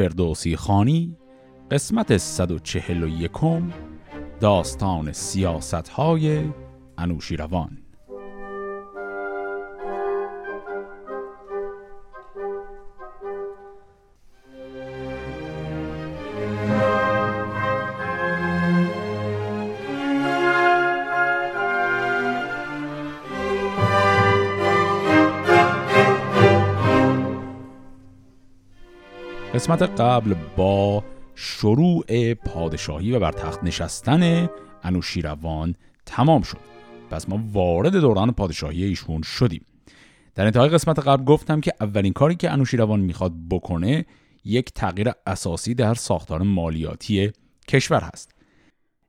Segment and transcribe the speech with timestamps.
[0.00, 1.16] فردوسی خانی
[1.70, 3.30] قسمت 141
[4.40, 6.44] داستان سیاست های
[6.98, 7.79] انوشیروان.
[29.70, 34.48] قسمت قبل با شروع پادشاهی و بر تخت نشستن
[34.82, 35.74] انوشیروان
[36.06, 36.58] تمام شد.
[37.10, 39.64] پس ما وارد دوران پادشاهی ایشون شدیم.
[40.34, 44.06] در انتهای قسمت قبل گفتم که اولین کاری که انوشیروان می‌خواد بکنه
[44.44, 47.32] یک تغییر اساسی در ساختار مالیاتی
[47.68, 48.34] کشور هست.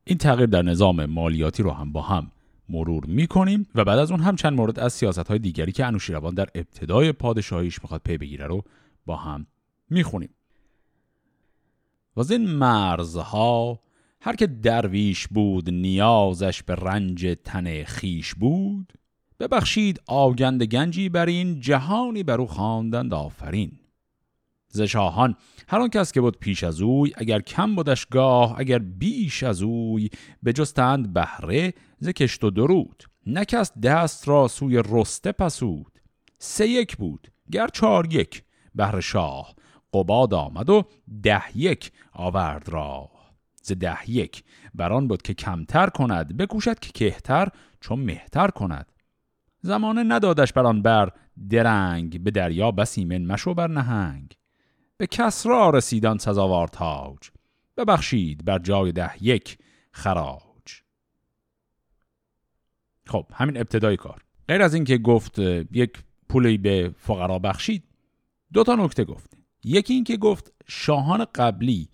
[0.03, 2.31] این تغییر در نظام مالیاتی رو هم با هم
[2.69, 6.33] مرور می‌کنیم و بعد از اون هم چند مورد از سیاست های دیگری که انوشیروان
[6.33, 8.63] در ابتدای پادشاهیش می‌خواد پی بگیره رو
[9.05, 9.47] با هم
[9.89, 10.29] می‌خونیم.
[12.15, 13.79] و از این مرزها
[14.21, 18.93] هر که درویش بود نیازش به رنج تن خیش بود
[19.39, 23.71] ببخشید آگند گنجی بر این جهانی بر او خواندند آفرین.
[24.67, 25.35] ز شاهان
[25.67, 29.61] هر آن کس که بود پیش از اوی اگر کم بودش گاه اگر بیش از
[29.61, 30.09] اوی
[30.45, 33.03] بجستند بهره ز کشت و درود.
[33.27, 36.01] نکست دست را سوی رسته پسود
[36.39, 38.43] سه یک بود گر چار یک
[38.75, 39.55] بهر شاه.
[39.93, 40.83] قباد آمد و
[41.23, 43.09] ده یک آورد را
[43.63, 44.43] ز ده یک
[44.75, 47.47] بران بود که کمتر کند بکوشد که کهتر
[47.79, 48.91] چون مهتر کند.
[49.61, 51.09] زمانه ندادش بران بر
[51.49, 54.37] درنگ به دریا بسیمن مشو بر نهنگ.
[54.97, 57.31] به کسرا رسیدان سزاوار تاج
[57.77, 59.57] ببخشید بر جای ده یک
[59.91, 60.41] خراج.
[63.07, 64.21] خب همین ابتدای کار.
[64.47, 65.39] غیر از اینکه گفت
[65.71, 67.83] یک پولی به فقرا بخشید
[68.53, 69.40] دو تا نکته گفت.
[69.63, 71.89] یکی این که گفت شاهان قبلی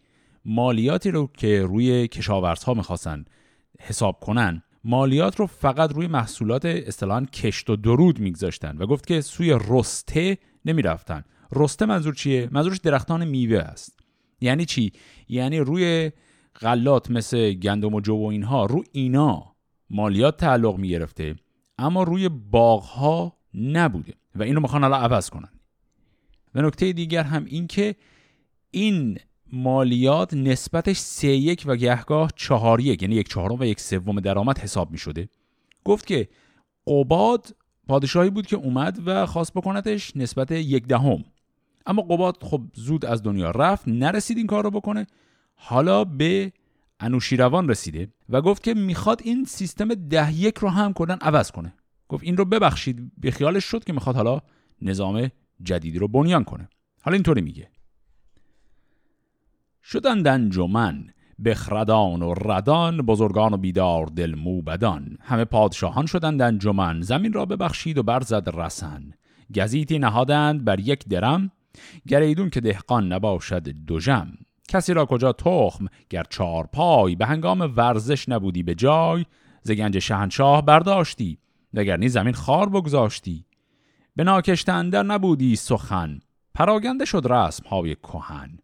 [0.46, 3.26] مالیاتی رو که روی کشاورزها می‌خواستن
[3.80, 9.22] حساب کنن مالیات رو فقط روی محصولات اصطلاحا کشت و درود میگذاشتن و گفت که
[9.22, 11.24] سوی رسته نمی‌رفتن.
[11.56, 14.00] رسته منظور چیه؟ منظورش درختان میوه است.
[14.42, 14.92] یعنی چی؟
[15.28, 16.12] یعنی روی
[16.62, 19.56] غلات مثل گندم و جو و اینها رو اینا
[19.90, 21.36] مالیات تعلق می‌گرفته
[21.78, 25.50] اما روی باغها نبوده و اینو می‌خوان حالا عوض کنن.
[26.58, 27.96] و نکته دیگر هم این که
[28.72, 29.18] این
[29.54, 34.60] مالیات نسبتش سه یک و گهگاه چهار یک یعنی یک چهارم و یک سوم درآمد
[34.60, 35.30] حساب می شده
[35.84, 36.28] گفت که
[36.88, 37.56] قباد
[37.88, 41.24] پادشاهی بود که اومد و خواست بکنتش نسبت یک دهم.
[41.86, 45.08] اما قباد خب زود از دنیا رفت نرسید این کار رو بکنه
[45.56, 46.52] حالا به
[47.00, 51.74] انوشیروان رسیده و گفت که می‌خواد این سیستم ده یک رو هم کردن عوض کنه.
[52.10, 54.42] گفت این رو ببخشید به خیالش شد که می‌خواد حالا
[54.82, 55.30] نظام
[55.64, 56.70] جدیدی رو بنیان کنه.
[57.02, 57.70] حالا اینطوری میگه.
[59.84, 61.08] شدند انجمن
[61.46, 65.18] بخردان و ردان بزرگان و بیدار دل موبدان.
[65.22, 69.14] همه پادشاهان شدند انجمن زمین را ببخشید و برزد رسن.
[69.56, 71.52] گزیتی نهادند بر یک درم
[72.08, 74.28] گریدون که دهقان نباشد دوژم
[74.68, 79.26] کسی را کجا تخم گر چار پای به هنگام ورزش نبودی به جای.
[79.64, 81.38] ز گنج شهنشاه برداشتی
[81.74, 83.46] وگرنی زمین خار بگذاشتی.
[84.18, 84.24] به
[85.04, 86.20] نبودی سخن.
[86.54, 88.60] پراگنده شد رسم های کهن.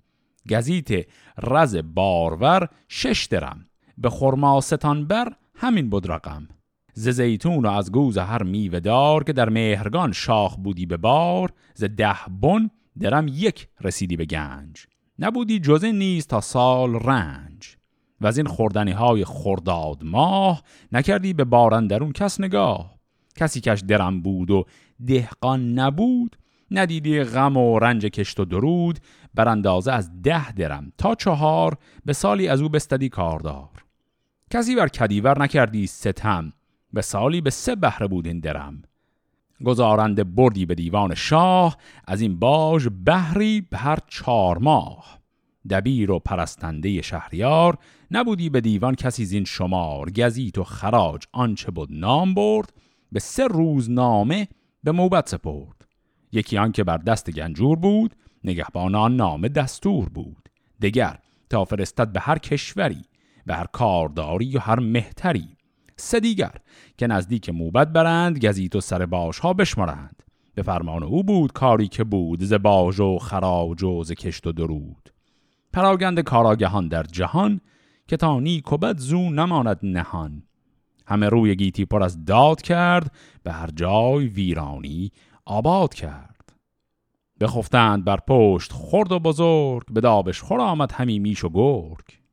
[0.50, 1.08] گزیت
[1.44, 3.66] رز بارور شش درم.
[3.98, 6.48] به خرماستان بر همین بود رقم.
[6.94, 11.50] ز زیتون و از گوز هر میوه دار که در مهرگان شاخ بودی به بار
[11.76, 12.70] ز ده بن
[13.00, 14.86] درم یک رسیدی به گنج.
[15.20, 17.76] نبودی جز نیست تا سال رنج.
[18.22, 22.94] و از این خوردنی های خرداد ماه نکردی به بارندرون کس نگاه.
[23.36, 24.66] کسی کش درم بود و
[25.06, 26.38] دهقان نبود
[26.72, 29.00] ندیدی غم و رنج کشت و درود
[29.34, 33.70] بر اندازه از ده درم تا چهار به سالی از او بستدی کاردار.
[34.52, 36.54] کسی بر کدیور نکردی ستم
[36.94, 38.82] به سالی به سه بهره بود این درم.
[39.66, 41.78] گزارنده بردی به دیوان شاه
[42.08, 45.20] از این باج بهری به هر چهار ماه.
[45.70, 47.78] دبیر و پرستنده شهریار
[48.12, 50.12] نبودی به دیوان کسی زین شمار.
[50.12, 52.74] گزیت و خراج آنچه بود نام برد
[53.12, 54.48] به سه روز نامه
[54.84, 55.86] به موبت سپرد.
[56.32, 60.50] یکی آن که بر دست گنجور بود نگهبان آن نامه دستور بود.
[60.82, 61.20] دگر
[61.50, 63.02] تا فرستد به هر کشوری
[63.46, 65.58] به هر کارداری و هر مهتری.
[65.98, 66.56] سه دیگر
[66.98, 70.24] که نزدیک موبت برند گزیت و سر باش ها بشمارند.
[70.56, 74.52] به فرمان او بود کاری که بود ز باج و خراج و ز کشت و
[74.52, 75.10] درود.
[75.74, 77.62] پراگند کاراگهان در جهان
[78.08, 80.44] که تا نیک و بد زو نماند نهان.
[81.08, 85.12] همه روی گیتی پر از داد کرد به هر جای ویرانی
[85.46, 86.54] آباد کرد.
[87.42, 92.24] بخفتند بر پشت خرد و بزرگ به دابش خور آمد همی میش و گرگ.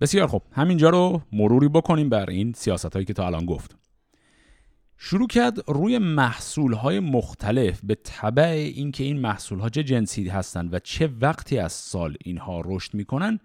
[0.00, 3.76] بسیار خوب همینجا رو مروری بکنیم بر این سیاست هایی که تا الان گفت
[4.96, 10.74] شروع کرد روی محصول های مختلف به طبع اینکه این محصول ها چه جنسی هستند
[10.74, 13.38] و چه وقتی از سال اینها رشد می‌کنن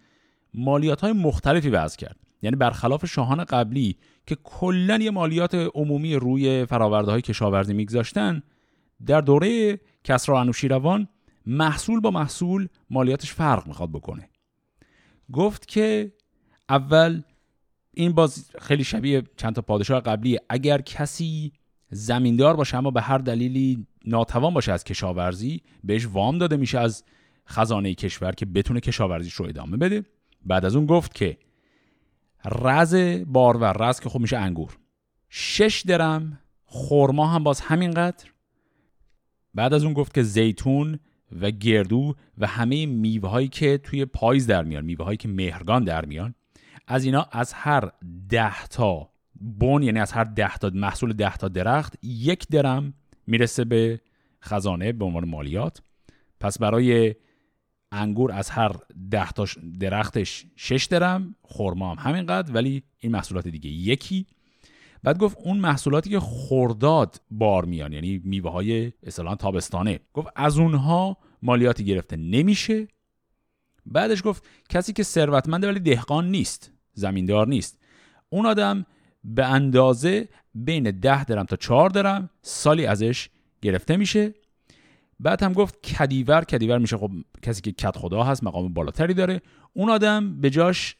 [0.53, 2.26] مالیات های مختلفی وضع کرد.
[2.42, 3.98] یعنی برخلاف شاهان قبلی
[4.28, 8.44] که کلا یه مالیات عمومی روی فراورده های کشاورزی میگذاشتن
[9.06, 11.07] در دوره کسرا انوشیروان
[11.45, 14.30] محصول با محصول مالیاتش فرق می‌خواد بکنه.
[15.34, 16.13] گفت که
[16.69, 17.22] اول
[17.94, 21.51] این باز خیلی شبیه چند تا پادشاه قبلی اگر کسی
[21.90, 27.04] زمیندار باشه اما به هر دلیلی ناتوان باشه از کشاورزی بهش وام داده میشه از
[27.50, 30.06] خزانه کشور که بتونه کشاورزیش رو ادامه بده.
[30.45, 31.38] بعد از اون گفت که
[32.47, 32.95] رز
[33.27, 34.77] بار و رز که خب میشه انگور.
[35.29, 38.25] شش درم خورما هم باز همینقدر
[39.53, 40.99] بعد از اون گفت که زیتون
[41.41, 45.83] و گردو و همه میوه هایی که توی پاییز در میان میوه هایی که مهرگان
[45.83, 46.35] در میان
[46.88, 47.91] از اینا از هر
[48.29, 49.09] ده تا
[49.59, 52.94] بون یعنی از هر ده تا محصول ده تا درخت یک درم
[53.27, 54.01] می‌رسه به
[54.44, 55.81] خزانه به عنوان مالیات.
[56.39, 57.15] پس برای
[57.92, 58.72] انگور از هر
[59.12, 59.45] ده تا
[59.80, 64.28] درختش شش درم خرما هم همینقدر ولی این محصولات دیگه یکی.
[65.04, 70.00] بعد گفت اون محصولاتی که خورداد بار میان یعنی میوه های اصلا تابستانه.
[70.13, 72.88] گفت از اونها مالیاتی گرفته نمیشه.
[73.86, 77.80] بعدش گفت کسی که ثروتمنده ولی دهقان نیست زمیندار نیست.
[78.30, 78.86] اون آدم
[79.24, 83.30] به اندازه بین ده درم تا چهار درم سالی ازش
[83.62, 84.33] گرفته میشه.
[85.19, 87.12] بعد هم گفت کدیور کدیور میشه خب
[87.42, 89.42] کسی که کت خدا هست مقام بالاتری داره.
[89.74, 90.96] اون آدم به جاش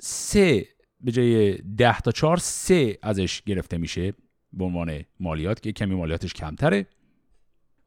[0.00, 0.66] سه
[1.00, 4.14] به جای ده تا چهار سه ازش گرفته میشه
[4.52, 6.86] به عنوان مالیات که کمی مالیاتش کمتره.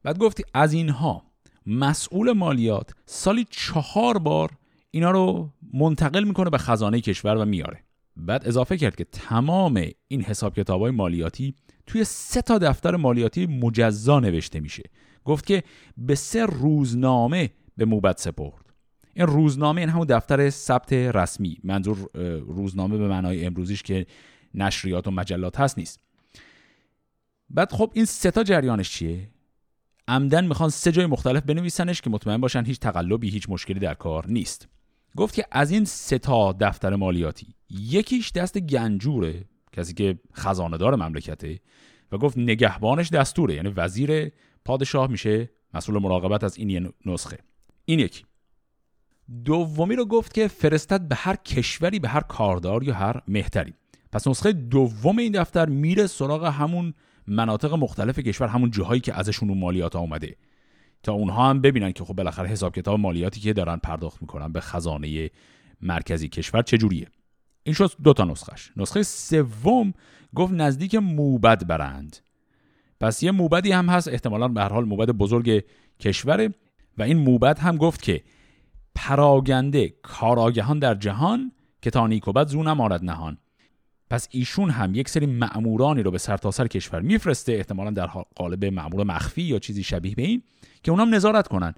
[0.02, 1.22] بعد گفتی از اینها
[1.66, 4.50] مسئول مالیات سالی چهار بار
[4.90, 7.84] اینا رو منتقل می‌کنه به خزانه کشور و میاره.
[8.16, 11.54] بعد اضافه کرد که تمام این حساب کتاب های مالیاتی
[11.86, 14.82] توی سه تا دفتر مالیاتی مجزا نوشته میشه.
[15.28, 15.62] گفت که
[15.96, 18.64] به سه روزنامه به موبت سپرد.
[19.14, 21.58] این روزنامه این همون دفتر ثبت رسمی.
[21.64, 22.10] منظور
[22.40, 24.06] روزنامه به معنای امروزیش که
[24.54, 26.00] نشریات و مجلات هست نیست.
[27.50, 29.28] بعد خب این سه تا جریانش چیه؟
[30.08, 34.26] عمدن می‌خوان سه جای مختلف بنویسنش که مطمئن باشن هیچ تقلبی هیچ مشکلی در کار
[34.26, 34.68] نیست.
[35.16, 40.96] گفت که از این سه تا دفتر مالیاتی یکیش دست گنجوره کسی که خزانه دار
[40.96, 41.60] مملکته
[42.12, 44.32] و گفت نگهبانش دستوره یعنی وزیر
[44.68, 47.38] پادشاه میشه مسئول مراقبت از این نسخه.
[47.84, 48.24] این یکی.
[49.44, 53.74] دومی رو گفت که فرستد به هر کشوری به هر کاردار یا هر مهتری.
[54.12, 56.94] پس نسخه دوم این دفتر میره سراغ همون
[57.26, 60.36] مناطق مختلف کشور همون جاهایی که ازشون اون مالیات اومده.
[61.02, 64.60] تا اونها هم ببینن که خب بالاخره حساب کتاب مالیاتی که دارن پرداخت می‌کنن به
[64.60, 65.30] خزانه
[65.80, 67.06] مرکزی کشور چجوریه
[67.62, 69.94] این شد دو تا نسخش نسخه سوم
[70.34, 72.27] گفت نزدیک موبد برند.
[73.00, 75.64] پس یه موبدی هم هست احتمالا به هر حال موبد بزرگ
[76.00, 76.54] کشوره.
[76.98, 78.22] و این موبد هم گفت که
[78.94, 81.52] پراگنده کاراگهان در جهان
[81.82, 83.38] که تا نیک و بد زو نمارد نهان.
[84.10, 88.06] پس ایشون هم یک سری معمورانی رو به سرتاسر سر کشور میفرسته احتمالا در
[88.36, 90.42] قالب معمور مخفی یا چیزی شبیه به این
[90.82, 91.74] که اونام نظارت کنن.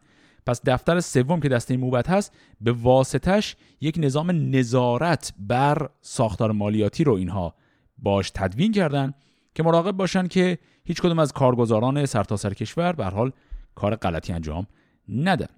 [0.46, 7.04] پس دفتر سوم که دسته موبت هست به واسطش یک نظام نظارت بر ساختار مالیاتی
[7.04, 7.54] رو اینها
[7.98, 9.14] باش تدوین کردن
[9.54, 10.58] که مراقب باشن که
[10.90, 13.32] هیچ کدوم از کارگزاران سرتاسر سر کشور به حال
[13.74, 14.66] کار غلطی انجام
[15.08, 15.54] ندن.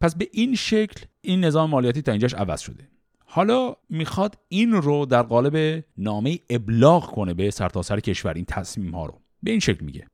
[0.00, 2.88] پس به این شکل این نظام مالیاتی تا اینجاش عوض شده.
[3.24, 8.94] حالا می‌خواد این رو در قالب نامه ابلاغ کنه به سرتاسر سر کشور این تصمیم
[8.94, 9.20] ها رو.
[9.42, 10.06] به این شکل میگه.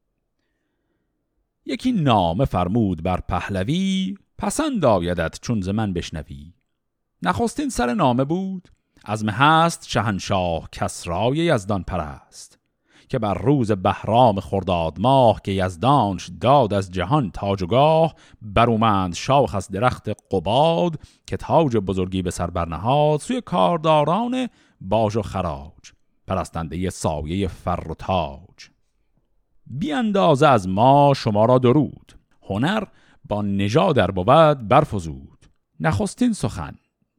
[1.65, 6.53] یکی نامه فرمود بر پهلوی پسند آیدت چون ز من بشنوی.
[7.23, 8.69] نخستین سر نامه بود
[9.05, 12.66] از هست شهنشاه کسرای یزدان پرست.
[13.09, 19.69] که بر روز بهرام خرداد ماه که یزدانش داد از جهان تاجگاه برومند شاخ از
[19.69, 24.49] درخت قباد که تاج بزرگی به سر برنهاد سوی کارداران
[24.81, 25.93] باج و خراج
[26.27, 28.71] پرستنده سایه فر و تاج.
[29.67, 32.85] بیاندازه از ما شما را درود هنر
[33.25, 35.47] با نژاد در بود برفزود.
[35.81, 36.75] نخستین سخن.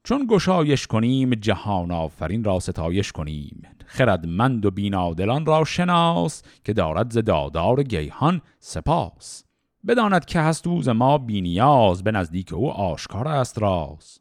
[0.07, 3.61] چون گشایش کنیم جهان آفرین را ستایش کنیم.
[3.85, 9.43] خردمند و بینادلان را شناس که دارد ز دادار گیهان سپاس.
[9.87, 14.19] بداند که هست اوز ما بینیاز به نزدیک او آشکار است راز.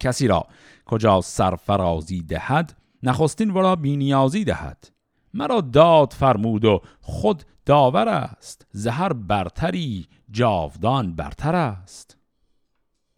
[0.00, 0.46] کسی را
[0.86, 4.90] کجا سرفرازی دهد نخستین ورا بینیازی دهد.
[5.34, 8.66] مرا داد فرمود و خود داور است.
[8.70, 12.16] زهر برتری جاودان برتر است.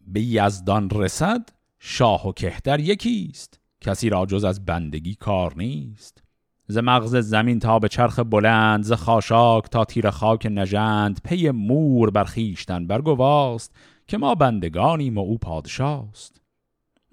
[0.06, 1.53] به یزدان رسد
[1.86, 3.60] شاه و کهتر یکیست.
[3.80, 6.22] کسی را جز از بندگی کار نیست.
[6.66, 12.10] ز مغز زمین تا به چرخ بلند ز خاشاک تا تیر خاک نژند پی مور
[12.10, 13.74] بر خیشتن برگواست
[14.06, 16.40] که ما بندگانیم و او پادشاست.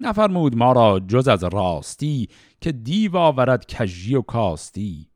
[0.00, 2.28] نفرمود ما را جز از راستی
[2.60, 5.11] که دیو آورد کژی و کاستی.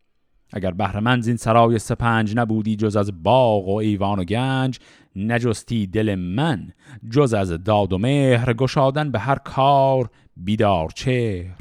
[0.57, 4.79] اگر بهرمند زین سرای سپنج نبودی جز از باغ و ایوان و گنج
[5.17, 6.73] نجستی دل من
[7.11, 11.57] جز از داد و مهر گشادن به هر کار بیدار چهر.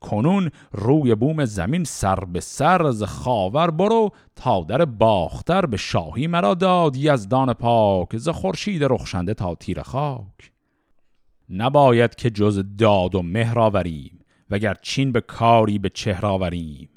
[0.00, 6.26] کنون روی بوم زمین سر به سر از خاور برو تا در باختر به شاهی
[6.26, 10.52] مرا داد یزدان پاک ز خورشید رخشنده تا تیر خاک.
[11.50, 14.18] نباید که جز داد و مهر آوریم
[14.50, 16.88] وگر چین به کاری به چهر آوریم.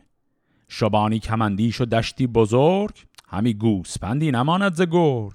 [0.74, 5.34] شبانی کمندیش و دشتی بزرگ همی گوسپندی نماند ز گرگ.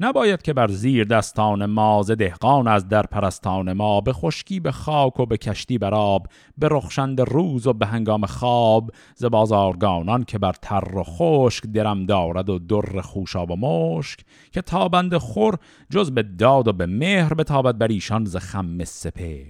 [0.00, 4.72] نباید که بر زیر دستان ما ز دهقان از در پرستان ما به خشکی به
[4.72, 6.26] خاک و به کشتی بر آب
[6.58, 12.06] به رخشند روز و به هنگام خواب ز بازارگانان که بر تر و خشک درم
[12.06, 14.20] دارد و در خوشاب و مشک
[14.52, 15.58] که تابند خور
[15.90, 19.44] جز به داد و به مهر به تابد بر ایشان ز خم سپر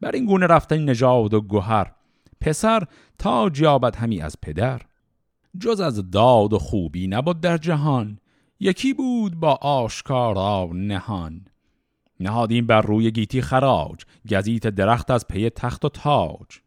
[0.00, 1.92] بر این گونه رفته نژاد و گوهر
[2.46, 2.82] پسر
[3.18, 4.82] تا جیابد همی از پدر.
[5.60, 8.18] جز از داد و خوبی نبود در جهان
[8.60, 11.46] یکی بود با آشکارا نهان.
[12.20, 16.60] نهادیم بر روی گیتی خراج گزیت درخت از پی تخت و تاج.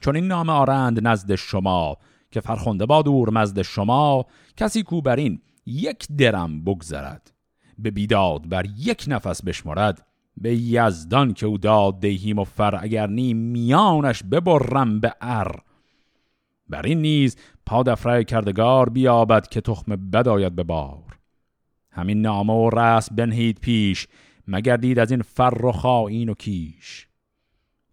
[0.00, 1.96] چون این نام آرند نزد شما
[2.30, 4.26] که فرخنده با دور مزد شما
[4.56, 7.32] کسی کو بر این یک درم بگذرد.
[7.78, 13.06] به بیداد بر یک نفس بشمرد به یزدان که او داد دهیم و فر اگر
[13.06, 15.62] نی میانش ببرم به ار.
[16.68, 17.36] بر این نیز
[17.66, 21.18] پادفره کردگار بیابد که تخم بداید به بار.
[21.90, 24.08] همین نامه و رسم بنهید پیش
[24.48, 27.08] مگردید از این فر و خائین و کیش.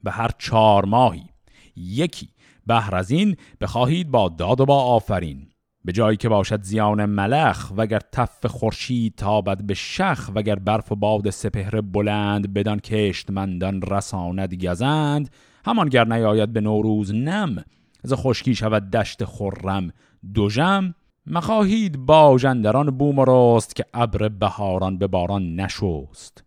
[0.03, 1.29] به هر چهار ماهی
[1.75, 2.29] یکی
[2.67, 5.50] بهر از این بخواهید با داد و با آفرین.
[5.85, 10.95] به جایی که باشد زیان ملخ وگر تف خورشید تابد به شخ وگر برف و
[10.95, 15.29] باد سپهر بلند بدان کشتمندان رساند گزند
[15.65, 17.63] همان گر نیاید به نوروز نم
[18.03, 19.91] ز خشکی شود دشت خرم
[20.33, 20.95] دوژم
[21.27, 26.43] مخواهید باژندران بوم و رست که ابر بهاران به باران نشست.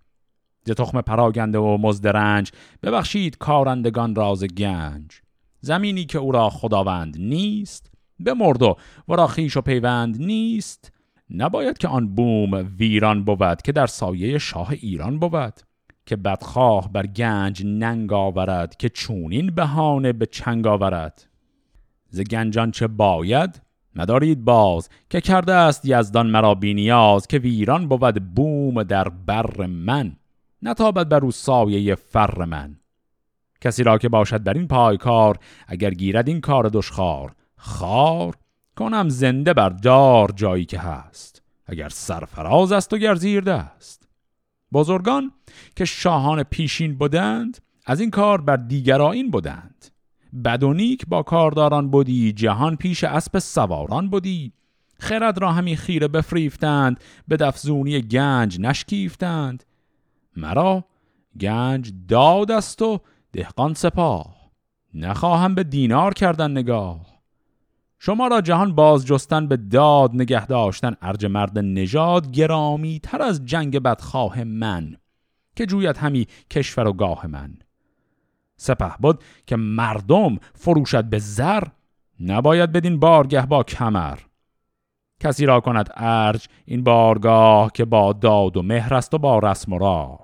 [0.65, 2.51] ز تخم پراگنده و مزدرنج
[2.83, 5.21] ببخشید کارندگان راز گنج.
[5.61, 8.77] زمینی که او را خداوند نیست بمرد و
[9.09, 10.93] ورا خیش و پیوند نیست.
[11.31, 15.55] نباید که آن بوم ویران بود که در سایه شاه ایران بود
[16.07, 21.27] که بدخواه بر گنج ننگ آورد که چونین بهانه به چنگ آورد.
[22.11, 23.63] ز گنجان چه باید؟
[23.97, 30.17] ندارید باز که کرده است یزدان مرا بینیاز که ویران بود بوم در بر من.
[30.63, 32.77] نتابد بر او سایه فر من.
[33.61, 37.35] کسی را که باشد در این پایکار اگر گیرد این کار دشخار
[37.67, 38.35] خار
[38.77, 44.09] کنم زنده بر دار جایی که هست اگر سرفراز است و گر زیر است
[44.73, 45.33] بزرگان
[45.77, 49.87] که شاهان پیشین بودند از این کار بر دیگرائین بودند
[50.45, 54.53] بد و نیک با کارداران بودی جهان پیش اسب سواران بودی
[54.99, 59.65] خرد را همی خیره بفریفتند به دفزونی گنج نشکیفتند.
[60.37, 60.85] مرا
[61.41, 63.01] گنج داد است و
[63.33, 64.37] دهقان سپاه
[64.95, 67.14] نخواهم به دینار کردن نگاه.
[68.05, 73.45] شما را جهان باز جستن به داد نگه داشتن ارج مرد نژاد گرامی تر از
[73.45, 74.97] جنگ بدخواه من
[75.57, 77.55] که جویت همی کشور و گاه من.
[78.57, 81.65] سپه بود که مردم فروشد به زر
[82.21, 84.19] نباید بدین بارگه با کمر.
[85.21, 89.73] کسی را کند ارج این بارگاه که با داد و مهر است و با رسم
[89.73, 90.21] و راه.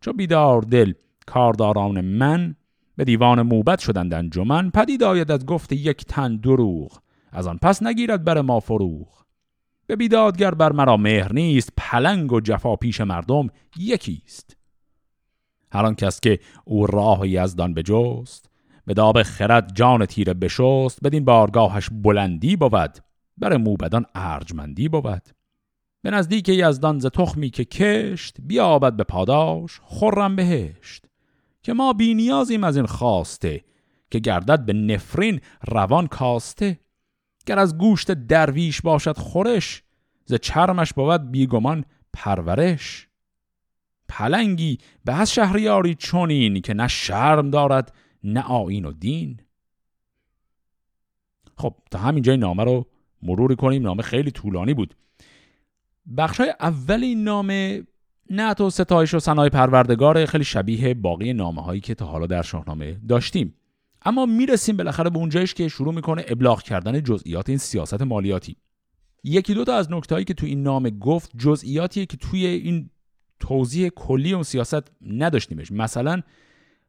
[0.00, 0.92] چو بیدار دل
[1.26, 2.56] کارداران من
[2.96, 6.98] به دیوان موبت شدند انجمن پدید آید از گفت یک تن دروغ
[7.32, 9.20] از آن پس نگیرد بر ما فروغ.
[9.86, 14.56] به بیدادگر بر مرا مهر نیست پلنگ و جفا پیش مردم یکیست.
[15.72, 18.50] هر آن کس که او راه یزدان بجست
[18.86, 22.98] به داب خرد جان تیره بشست بدین بارگاهش بلندی بود
[23.38, 25.22] بر موبدان ارجمندی بود.
[26.02, 31.06] به نزدیک یزدان ز تخمی که کشت بیابد به پاداش خرم بهشت.
[31.62, 33.64] که ما بینیازیم از این خواسته
[34.10, 36.80] که گردد به نفرین روان کاسته.
[37.46, 39.82] گر از گوشت درویش باشد خورش
[40.24, 43.08] ز چرمش بود بیگمان پرورش.
[44.08, 49.40] پلنگی به از شهریاری چونین که نه شرم دارد نه آین و دین.
[51.56, 52.86] خب تا همینجا این نامه رو
[53.22, 53.82] مرور کنیم.
[53.82, 54.94] نامه خیلی طولانی بود.
[56.16, 57.82] بخش های اول این نامه
[58.30, 63.00] نعت ستایش و سنای پروردگار خیلی شبیه باقی نامه هایی که تا حالا در شاهنامه
[63.08, 63.54] داشتیم.
[64.02, 68.56] اما می‌رسیم بالاخره به اونجایش که شروع می‌کنه ابلاغ کردن جزئیات این سیاست مالیاتی.
[69.24, 72.90] یکی دو تا از نکتهایی که تو این نامه گفت جزئیاتیه که توی این
[73.40, 75.72] توضیح کلی اون سیاست نداشتیمش.
[75.72, 76.20] مثلا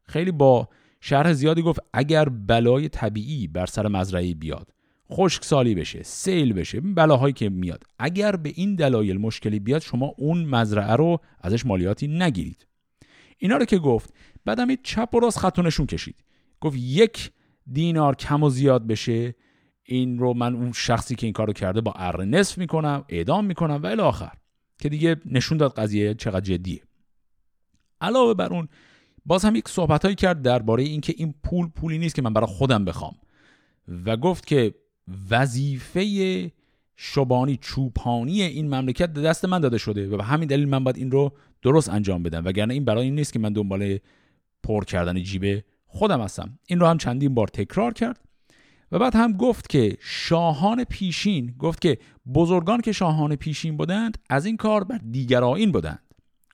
[0.04, 0.70] خیلی با
[1.02, 4.74] شرح زیادی گفت اگر بلای طبیعی بر سر مزرعه بیاد.
[5.14, 7.84] خشک سالی بشه سیل بشه بلاهایی که میاد.
[8.00, 12.68] اگر به این دلایل مشکلی بیاد شما اون مزرعه رو ازش مالیاتی نگیرید.
[13.38, 14.14] اینا رو که گفت
[14.46, 16.16] بعدم چپ و راست خطونشون کشید.
[16.62, 17.32] گفت یک
[17.72, 19.36] دینار کم و زیاد بشه.
[19.84, 23.80] این رو من اون شخصی که این کارو کرده با اره نصف می‌کنم اعدام می‌کنم
[23.84, 24.32] و الی آخر.
[24.80, 26.82] که دیگه نشون داد قضیه چقدر جدیه.
[28.02, 28.68] علاوه بر اون
[29.26, 32.86] باز هم یک صحبت کرد درباره اینکه این پول پولی نیست که من برای خودم
[32.86, 33.16] بخوام.
[34.06, 34.74] و گفت که
[35.32, 36.52] وظیفه
[36.96, 41.12] شبانی چوپانی این مملکت دست من داده شده و به همین دلیل من باید این
[41.12, 41.32] رو
[41.62, 42.46] درست انجام بدم.
[42.46, 43.98] وگرنه این برای این نیست که من دنبال
[44.64, 46.60] پر کردن جیب خودم هستم.
[46.68, 48.20] این رو هم چندین بار تکرار کرد
[48.92, 51.98] و بعد هم گفت که شاهان پیشین گفت که
[52.36, 56.00] بزرگان که شاهان پیشین بودند از این کار بر دیگر آین بودند.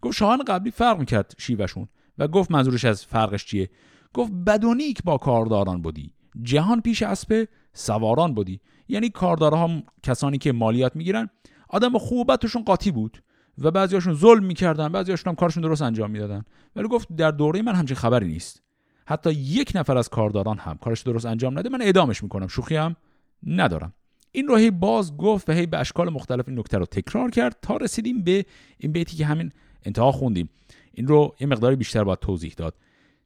[0.01, 1.88] گفت شاهان قبلی فرق می‌کرد شیوشون
[2.18, 3.70] و گفت منظورش از فرقش چیه؟
[4.13, 6.13] گفت بدونیک با کارداران بودی.
[6.44, 8.60] جهان پیش اسب سواران بودی.
[8.88, 9.69] یعنی کاردارها
[10.03, 11.29] کسانی که مالیات می‌گیرن
[11.69, 13.24] آدم خوبتشون قاطی بود
[13.57, 16.43] و بعضیاشون ظلم می‌کردن بعضیاشون هم کارشون درست انجام می‌دادن.
[16.75, 18.62] ولی گفت در دوره من همچین خبری نیست.
[19.05, 22.48] حتی یک نفر از کارداران هم کارش درست انجام نده من اعدامش می‌کنم.
[22.48, 22.96] شوخی هم
[23.43, 23.93] ندارم.
[24.31, 27.55] این رو هی باز گفت و هی به اشکال مختلف این نکته رو تکرار کرد
[27.62, 28.46] تا رسیدیم به
[28.77, 29.51] این بیتی که همین
[29.84, 30.50] انتها خوندیم.
[30.93, 32.75] این رو یه مقداری بیشتر باید توضیح داد.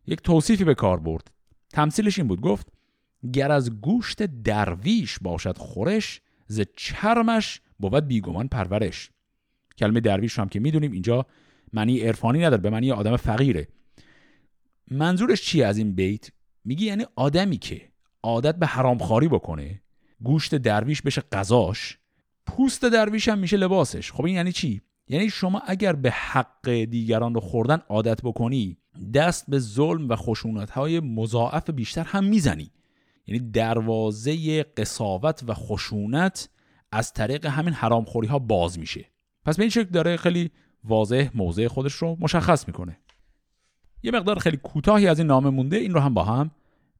[0.07, 1.31] یک توصیفی به کار برد.
[1.69, 2.41] تمثیلش این بود.
[2.41, 2.67] گفت
[3.33, 9.09] گر از گوشت درویش باشد خورش ز چرمش بود بیگمان پرورش.
[9.77, 11.25] کلمه درویش هم که می‌دونیم اینجا
[11.73, 13.67] معنی عرفانی نداره به معنی آدم فقیره.
[14.91, 16.31] منظورش چیه از این بیت؟
[16.65, 17.91] میگی یعنی آدمی که
[18.23, 19.81] عادت به حرامخواری بکنه
[20.23, 21.97] گوشت درویش بشه غذاش
[22.45, 24.11] پوست درویش هم میشه لباسش.
[24.11, 28.77] خب این یعنی چی؟ یعنی شما اگر به حق دیگران رو خوردن عادت بکنی
[29.13, 32.71] دست به ظلم و خشونت های مضاعف بیشتر هم می‌زنی.
[33.27, 36.49] یعنی دروازه قصاوت و خشونت
[36.91, 39.05] از طریق همین حرامخوری ها باز میشه.
[39.45, 40.51] پس به این شکل داره خیلی
[40.83, 42.97] واضح موضع خودش رو مشخص می‌کنه.
[44.03, 46.51] یه مقدار خیلی کوتاهی از این نامه مونده این رو هم با هم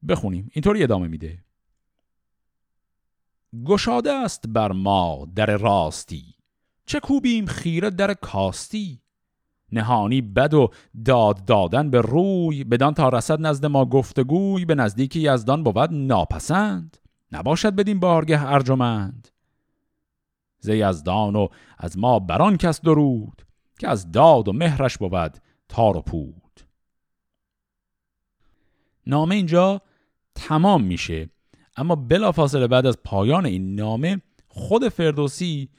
[0.08, 0.50] بخونیم.
[0.54, 1.44] اینطوری ادامه میده.
[3.66, 6.36] گشاده است بر ما در راستی.
[6.86, 9.02] چه کوبیم خیره در کاستی؟
[9.72, 10.70] نهانی بد و
[11.06, 16.98] داد دادن به روی بدان تا رسد نزد ما گفتگوی به نزدیک یزدان بود ناپسند.
[17.32, 19.28] نباشد بدین بارگه ارجمند.
[20.60, 23.42] ز یزدان و از ما بران کس درود
[23.80, 25.38] که از داد و مهرش بود
[25.70, 26.62] تار و پود.
[29.08, 29.82] نامه اینجا
[30.36, 31.30] تمام میشه
[31.78, 35.70] اما بلافاصله بعد از پایان این نامه خود فردوسی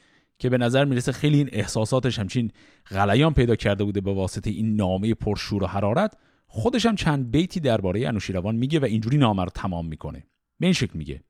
[0.43, 2.51] که به نظر می‌رسه خیلی این احساساتش همچین
[2.91, 7.61] غلیان پیدا کرده بوده به واسطه این نامه پرشور و حرارت خودش هم چند بیتی
[7.61, 10.27] درباره انوشیروان میگه و اینجوری نامه رو تمام می‌کنه.
[10.61, 11.23] به این شکل میگه.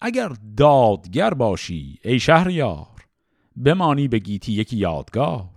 [0.00, 3.06] اگر دادگر باشی ای شهریار
[3.64, 5.48] بمانی به گیتی یکی یادگار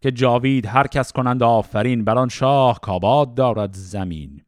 [0.00, 4.42] که جاوید هر کس کنند آفرین بر آن شاه کاباد دارد زمین.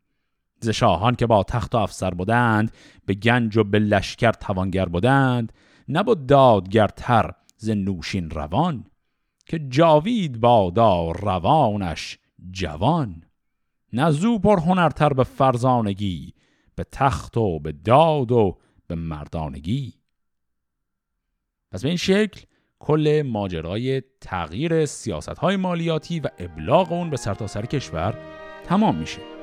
[0.60, 2.72] ز شاهان که با تخت و افسر بودند
[3.06, 5.52] به گنج و به لشکر توانگر بودند
[5.88, 8.84] نبود دادگرتر ز نوشین روان
[9.46, 12.18] که جاوید بادا روانش
[12.50, 13.22] جوان.
[13.92, 16.34] نزو پر هنرتر به فرزانگی
[16.74, 19.94] به تخت و به داد و به مردانگی.
[21.70, 22.40] پس به این شکل
[22.78, 28.18] کل ماجرای تغییر سیاست های مالیاتی و ابلاغ اون به سرتاسر سر کشور
[28.64, 29.37] تمام میشه.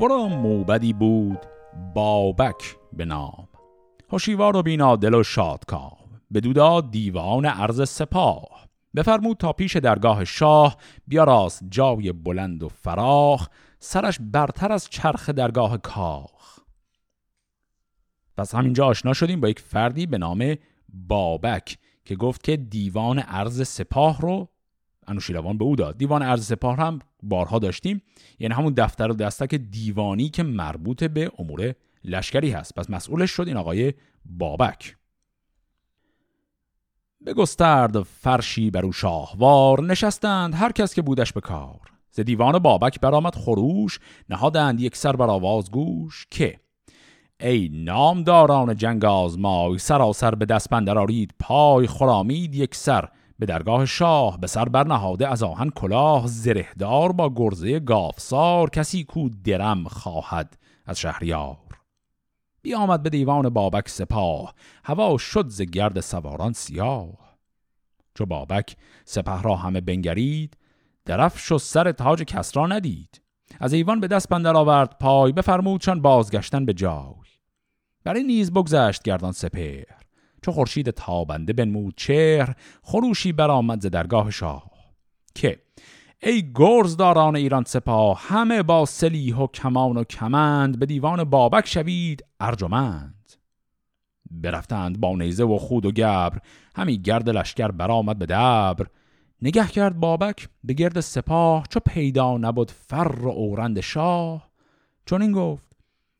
[0.00, 1.38] ورا موبدی بود
[1.94, 3.48] بابک به نام.
[4.10, 6.20] هوشیوار و بینا دل و شادکام.
[6.34, 8.68] دودا دیوان عرض سپاه.
[8.96, 10.76] بفرمود تا پیش درگاه شاه
[11.12, 16.58] راست جای بلند و فراخ سرش برتر از چرخ درگاه کاخ.
[18.36, 20.54] پس همینجا آشنا شدیم با یک فردی به نام
[20.88, 24.48] بابک که گفت که دیوان عرض سپاه رو
[25.08, 25.98] انوشیروان به او داد.
[25.98, 28.02] دیوان ارز سپاه هم بارها داشتیم.
[28.38, 31.74] یعنی همون دفتر و دستک دیوانی که مربوط به امور
[32.04, 32.74] لشکری هست.
[32.74, 34.96] پس مسئولش شد این آقای بابک.
[37.36, 41.80] گسترد فرشی بر او شاهوار نشستند هر کس که بودش به کار.
[42.10, 43.98] ز دیوان بابک برآمد خروش
[44.28, 46.60] نهادند یک سر بر آواز گوش که
[47.40, 53.08] ای نامداران جنگ آزمای سراسر به دست بندرارید پای خرامید یک سر.
[53.38, 59.28] به درگاه شاه به سر برنهاده از آهن کلاه زرهدار با گرزه گافسار کسی کو
[59.44, 61.56] درم خواهد از شهریار.
[62.62, 67.38] بیامد به دیوان بابک سپاه هوا شد ز گرد سواران سیاه.
[68.14, 70.56] چو بابک سپه را همه بنگرید
[71.04, 73.22] درفش و سر تاج کسرا ندید.
[73.60, 77.14] از ایوان به دست بندر آورد پای بفرمودشان بازگشتن به جای.
[78.04, 79.97] برای نیز بگذشت گردان سپر
[80.42, 84.70] چو خورشید تابنده بنمود چهر خروشی برآمد ز درگاه شاه.
[85.34, 85.62] که
[86.22, 92.24] ای گرزداران ایران سپاه همه با سلیح و کمان و کمند به دیوان بابک شوید
[92.40, 93.32] ارجمند.
[94.30, 96.38] برفتند با نیزه و خود و گبر
[96.76, 98.86] همی گرد لشکر برآمد به دبر.
[99.42, 104.50] نگه کرد بابک به گرد سپاه چو پیدا نبود فر و اورند شاه.
[105.06, 105.66] چون این گفت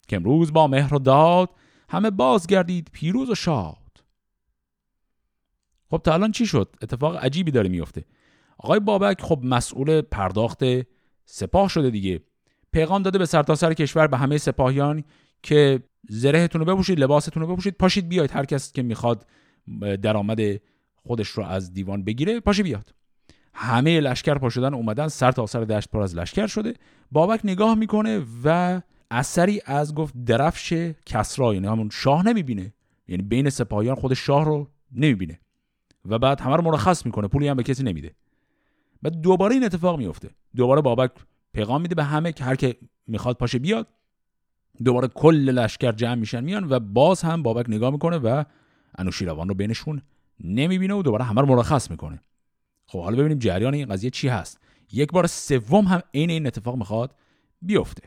[0.08, 1.50] که امروز با مهر و داد
[1.88, 3.87] همه باز گردید پیروز و شاد
[5.90, 8.04] خب تا الان چی شد؟ اتفاق عجیبی داره میفته.
[8.58, 10.62] آقای بابک خب مسئول پرداخت
[11.24, 12.20] سپاه شده دیگه.
[12.72, 15.04] پیغام داده به سرتاسر سر کشور به همه سپاهیان
[15.42, 18.30] که زرهتون رو بپوشید لباستون رو بپوشید پاشید بیاید.
[18.30, 19.26] هر کس که می‌خواد
[20.02, 20.40] درآمد
[20.94, 22.94] خودش رو از دیوان بگیره پاشی بیاد.
[23.54, 26.74] همه لشکر پا شدن اومدن سر تا سر دشت پر از لشکر شده.
[27.12, 32.72] بابک نگاه می‌کنه و اثری از گفت درفش کسرا یعنی همون شاه نمی‌بینه.
[33.08, 35.40] یعنی بین سپاهیان خود شاه رو نمی‌بینه.
[36.04, 37.28] و بعد همه رو مرخص می‌کنه.
[37.28, 38.14] پولی هم به کسی نمیده.
[39.02, 41.10] بعد دوباره این اتفاق میفته دوباره بابک
[41.52, 43.86] پیغام میده به همه که هر که می‌خواد پاشه بیاد.
[44.84, 48.44] دوباره کل لشکر جمع میشن میان و باز هم بابک نگاه می‌کنه و
[48.98, 50.02] انوشیروان رو بینشون
[50.40, 52.20] نمی‌بینه و دوباره همه رو مرخص می‌کنه.
[52.86, 54.60] خب حالا ببینیم جریان این قضیه چی هست.
[54.92, 57.14] یک بار سوم هم عین این اتفاق می‌خواد
[57.62, 58.02] بیفته.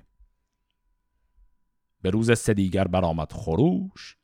[2.02, 4.18] به روز سه دیگر برآمد خروش.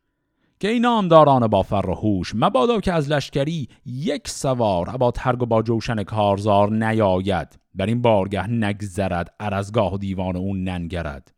[0.60, 5.42] که این نامداران با فر و هوش مبادا که از لشکری یک سوار ابا ترگ
[5.42, 11.34] و با جوشن کارزار نیاید بر این بارگه نگذرد ارزگاه و دیوان اون ننگرد.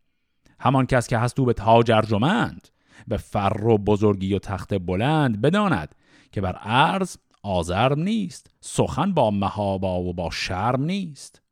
[0.60, 2.68] همان کس که هست او به تاج ارجمند
[3.08, 5.94] به فر و بزرگی و تخت بلند بداند
[6.32, 11.42] که بر عرض آزرم نیست سخن با مهابا و با شرم نیست.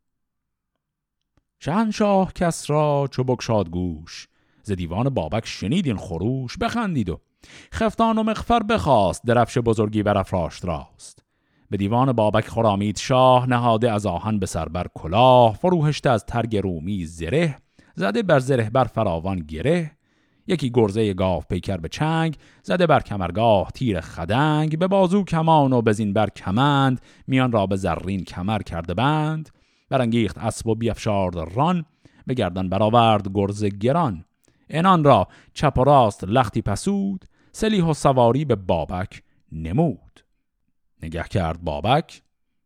[1.60, 4.28] شهنشاه کس را چو بگشاد گوش
[4.62, 7.20] ز دیوان بابک شنید این خروش بخندید و
[7.74, 11.24] خفتان و مغفر بخواست درفش بزرگی بر افراشت راست.
[11.70, 16.56] به دیوان بابک خرامید شاه نهاده از آهن به سر بر کلاه فروهشته از ترگ
[16.56, 17.56] رومی زره
[17.94, 19.90] زده بر زره بر فراوان گره.
[20.46, 24.78] یکی گرزه گاف پیکر به چنگ زده بر کمرگاه تیر خدنگ.
[24.78, 29.48] به بازو کمان و بزین بر کمند میان را به زرین کمر کرده بند.
[29.90, 31.84] برانگیخت اسب و بیافشارد ران
[32.26, 34.24] به گردن برآورد گرز گران.
[34.70, 40.24] انان را چپ و راست لختی پسود سلیح و سواری به بابک نمود.
[41.02, 42.22] نگه کرد بابک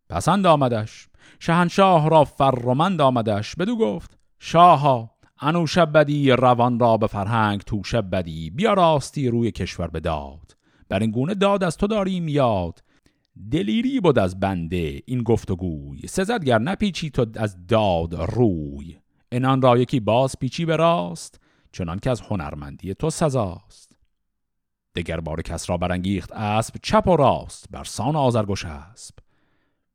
[0.08, 1.08] پسند آمدش.
[1.40, 3.56] شهنشاه را فرمند آمدش.
[3.56, 5.10] بدو گفت شاها
[5.40, 10.00] انو شب بدی روان را به فرهنگ تو شب بدی بیا راستی روی کشور به
[10.00, 10.56] داد
[10.88, 12.82] بر این گونه داد از تو داریم یاد
[13.50, 18.98] دلیری بود از بنده این گفتگوی سزدگر نپیچی تو از داد روی.
[19.32, 21.40] انان را یکی باز پیچی به راست.
[21.72, 23.92] چنان که از هنرمندی تو سزاست.
[24.94, 29.14] دگر بار کس را برانگیخت اسب چپ و راست بر سان آزرگوش اسب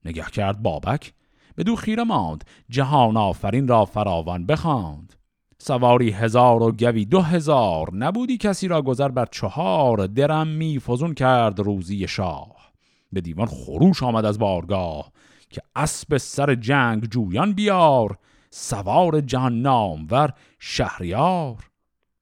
[0.06, 1.14] نگه کرد بابک
[1.56, 5.14] به دو خیره ماند جهان آفرین را فراوان بخواند.
[5.58, 10.08] سواری هزار و گوی دو هزار نبودی کسی را گذر بر چهار.
[10.08, 12.72] درم می فزون کرد روزی شاه.
[13.12, 15.12] به دیوان خروش آمد از بارگاه
[15.50, 18.18] که اسب سر جنگ جویان بیار.
[18.50, 21.70] سوار جهان نامور شهریار.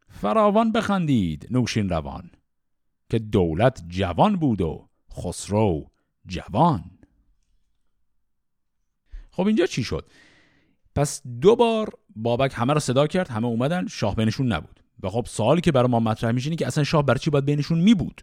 [0.09, 2.31] فراوان بخندید نوشین روان
[3.09, 5.91] که دولت جوان بود و خسرو
[6.25, 6.83] جوان.
[9.31, 10.11] خب اینجا چی شد؟
[10.95, 14.79] پس دو بار بابک همه رو صدا کرد همه اومدن شاه بینشون نبود.
[15.03, 17.79] و خب سوالی که برای ما مطرح میشه که اصلا شاه برای چی باید بینشون
[17.79, 18.21] می بود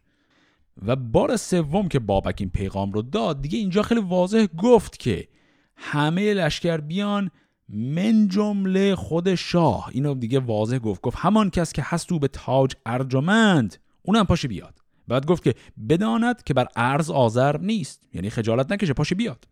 [0.87, 5.29] و بار سوم که بابک این پیغام رو داد دیگه اینجا خیلی واضح گفت که
[5.77, 7.31] همه لشکر بیان
[7.73, 9.89] من جمله خود شاه.
[9.93, 11.01] اینو دیگه واضح گفت.
[11.01, 13.77] گفت همان کس که هست او به تاج ارجمند.
[14.03, 14.79] اونم پاشه بیاد.
[15.09, 15.55] بعد گفت که
[15.89, 18.09] بداند که بر ارز آذر نیست.
[18.15, 19.49] یعنی خجالت نکشه پاشه بیاد.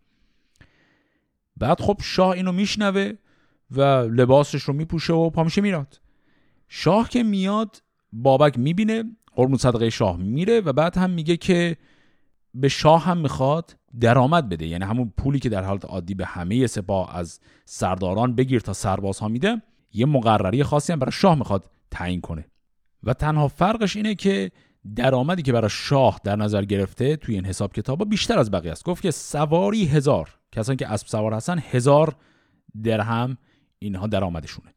[1.57, 3.13] بعد خب شاه اینو میشنوه
[3.71, 5.99] و لباسش رو میپوشه و پامیشه میراد.
[6.69, 7.81] شاه که میاد
[8.13, 9.03] بابک می‌بینه
[9.35, 11.77] قرمون صدقه شاه میره و بعد هم میگه که
[12.53, 14.67] به شاه هم می‌خواد درآمد بده.
[14.67, 19.27] یعنی همون پولی که در حالت عادی به همه سپاه از سرداران بگیر تا سربازها
[19.27, 19.61] میده
[19.93, 22.45] یه مقرری خاصی هم برای شاه می‌خواد تعیین کنه.
[23.03, 24.51] و تنها فرقش اینه که
[24.95, 28.83] درآمدی که برای شاه در نظر گرفته توی این حساب کتابا بیشتر از بقیه است.
[28.85, 30.29] گفت که سواری هزار.
[30.51, 32.15] کسانی که اسب سوار هستن هزار
[32.83, 33.37] درهم
[33.79, 34.73] اینها درآمدشونه.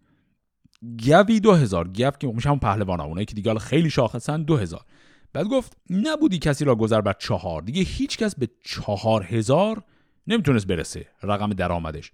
[1.06, 1.88] گوی دو هزار.
[1.88, 4.84] گو که میشه همون پهلوان اونایی که دیگه خیلی شاخصن دو هزار.
[5.34, 7.62] بعد گفت نبودی کسی را گذر بر چهار.
[7.62, 9.82] دیگه هیچ کس به چهار هزار
[10.26, 11.06] نمی‌تونست برسه.
[11.22, 12.12] رقم درآمدش.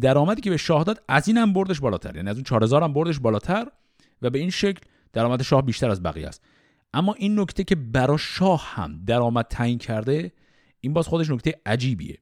[0.00, 2.16] درآمدی که به شاه داد از این هم بردش بالاتر.
[2.16, 3.66] یعنی از اون 4000 هم بردش بالاتر
[4.22, 4.80] و به این شکل
[5.12, 6.42] درآمد شاه بیشتر از بقیه است.
[6.94, 10.32] اما این نکته که برا شاه هم درآمد تعیین کرده
[10.80, 12.18] این باز خودش نکته عجیبیه.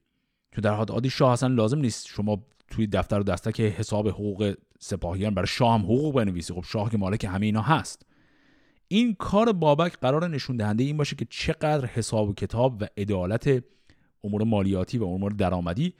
[0.51, 4.55] چون در حد عادی شاه اصلا لازم نیست شما توی دفتر و دسته حساب حقوق
[4.79, 6.53] سپاهیان برای شاه هم حقوق بنویسی.
[6.53, 8.05] خب شاه که مالک همه اینا هست.
[8.87, 13.63] این کار بابک قرار نشون دهنده این باشه که چقدر حساب و کتاب و عدالت
[14.23, 15.93] امور مالیاتی و امور درآمدی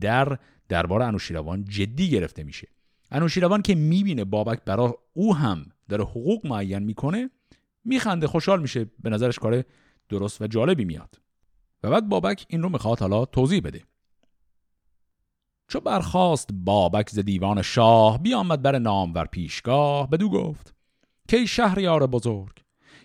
[0.00, 2.68] در دربار انوشیروان جدی گرفته میشه.
[3.10, 7.30] انوشیروان که می‌بینه بابک برای او هم داره حقوق معین می‌کنه
[7.84, 8.86] میخنده خوشحال میشه.
[8.98, 9.64] به نظرش کار
[10.08, 11.20] درست و جالبی میاد.
[11.82, 13.82] و بعد بابک این رو می‌خواد حالا توضیح بده.
[15.68, 20.74] چو برخواست بابک ز دیوان شاه بیامد بر نامور پیشگاه بدو گفت
[21.28, 22.52] کی شهریار بزرگ؟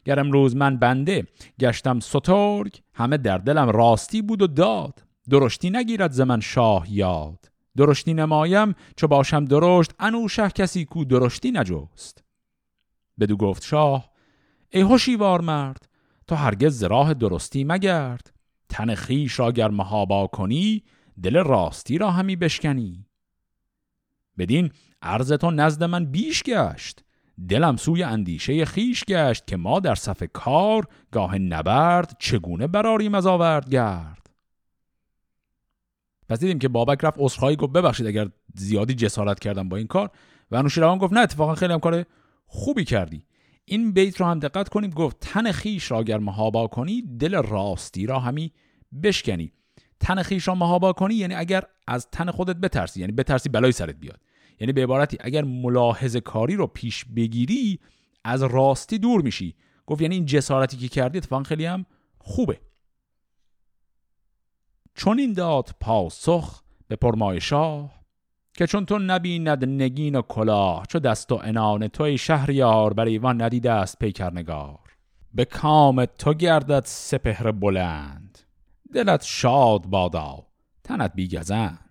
[0.06, 1.28] گر امروز من بنده
[1.60, 5.04] گشتم سترگ همه در دلم راستی بود و داد.
[5.30, 7.52] درشتی نگیرد ز من شاه یاد.
[7.78, 12.24] درشتی نمایم چو باشم درشت انوشه کسی کو درشتی نجست.
[13.20, 14.12] بدو گفت شاه
[14.70, 15.88] ای هوشیوار مرد
[16.28, 18.34] تو هرگز راه درستی مگرد.
[18.70, 20.84] تن خیش را گر مهابا کنی
[21.24, 23.06] دل راستی را همی بشکنی.
[24.38, 27.03] بدین عرض تو نزد من بیش گشت.
[27.50, 33.26] دلم سوی اندیشه خیش گشت که ما در صف کار گاه نبرد چگونه براریم از
[33.26, 34.24] آورد گرد
[36.30, 40.10] پس دیدیم که بابک رفت اصخایی گفت ببخشید اگر زیادی جسارت کردم با این کار.
[40.52, 42.06] و انوشیروان گفت نه اتفاقا خیلی هم کار
[42.46, 43.26] خوبی کردی.
[43.66, 48.06] این بیت رو هم دقت کنیم گفت تن خیش را اگر محابا کنی دل راستی
[48.06, 48.52] را همی
[49.04, 49.52] بشکنی.
[50.00, 53.96] تن خیش را محابا کنی یعنی اگر از تن خودت بترسی یعنی بترسی بلای سرت
[53.96, 54.20] بیاد.
[54.64, 57.80] یعنی به عبارتی اگر ملاحظه کاری رو پیش بگیری
[58.24, 59.56] از راستی دور میشی.
[59.86, 61.86] گفت یعنی این جسارتی که کردی اتفاقا خیلی هم
[62.18, 62.60] خوبه.
[64.96, 68.04] چون این داد پاسخ به پرمای شاه
[68.54, 73.42] که چون تو نبیند نگین و کلاه چو دست و انان توی شهریار بر ایوان
[73.42, 74.80] ندیده است پیکرنگار.
[75.34, 78.40] به کام تو گردد سپهر بلند.
[78.94, 80.48] دلت شاد بادا
[80.84, 81.83] تنت بیگزند.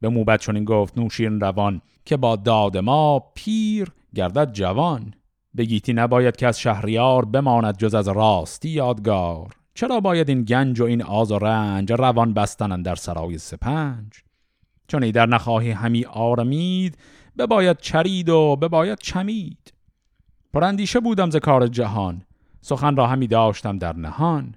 [0.00, 5.14] به موبت چون این گفت نوشین روان که با داد ما پیر گردد جوان.
[5.56, 9.52] بگیتی نباید که از شهریار بماند جز از راستی یادگار.
[9.74, 14.12] چرا باید این گنج و این آز و رنج روان بستنن در سرای سپنج؟
[14.88, 16.98] چون ای در نخواهی همی آرمید
[17.38, 19.72] بباید چرید و بباید چمید.
[20.52, 22.22] پراندیشه بودم ز کار جهان
[22.60, 24.54] سخن را همی داشتم در نهان.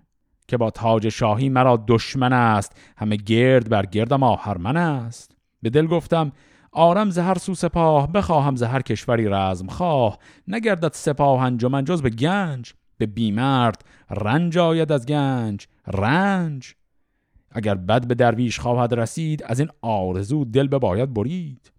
[0.48, 5.31] که با تاج شاهی مرا دشمن است همه گرد بر گردم آهرمن است.
[5.62, 6.32] به دل گفتم
[6.72, 12.74] آرم زهر سو سپاه بخواهم زهر کشوری رزم خواه نگردد سپاه انجمن جز به گنج
[12.98, 16.74] به بیمرد رنج آید از گنج رنج.
[17.52, 21.72] اگر بد به درویش خواهد رسید از این آرزو دل به باید برید.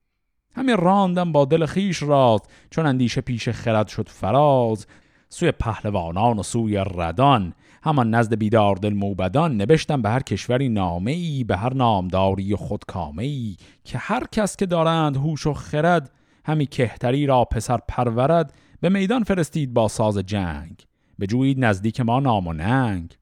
[0.54, 4.86] همین راندم با دل خیش راست چون اندیشه پیش خرد شد فراز.
[5.28, 11.10] سوی پهلوانان و سوی ردان همان نزد بیدار دل موبدان نوشتم به هر کشوری نامه
[11.10, 16.10] ای به هر نامداری و خودکامه ای که هر کس که دارند هوش و خرد
[16.44, 20.86] همی کهتری را پسر پرورد به میدان فرستید با ساز جنگ.
[21.20, 23.16] بجویید نزدیک ما نام و ننگ.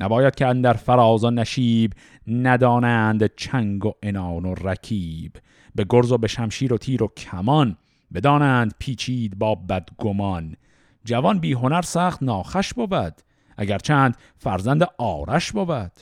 [0.00, 1.92] نباید که اندر فراز و نشیب
[2.26, 5.36] ندانند چنگ و انان و رکیب.
[5.74, 7.76] به گرز و به شمشیر و تیر و کمان
[8.14, 10.56] بدانند پیچید با بدگمان.
[11.04, 13.14] جوان بی هنر سخت ناخش بود.
[13.56, 15.92] اگر چند فرزند آرش بود.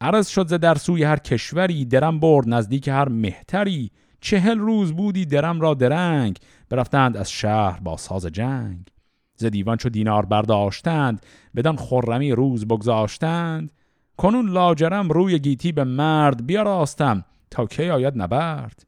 [0.00, 3.90] عرض شد ز در سوی هر کشوری درم برد نزدیک هر مهتری.
[4.20, 8.88] چهل روز بودی درم را درنگ برفتند از شهر با ساز جنگ.
[9.36, 13.72] ز دیوان چو دینار برداشتند بدان خرمی روز بگذاشتند.
[14.16, 18.86] کنون لاجرم روی گیتی به مرد بیاراستم تا کی آید نبرد.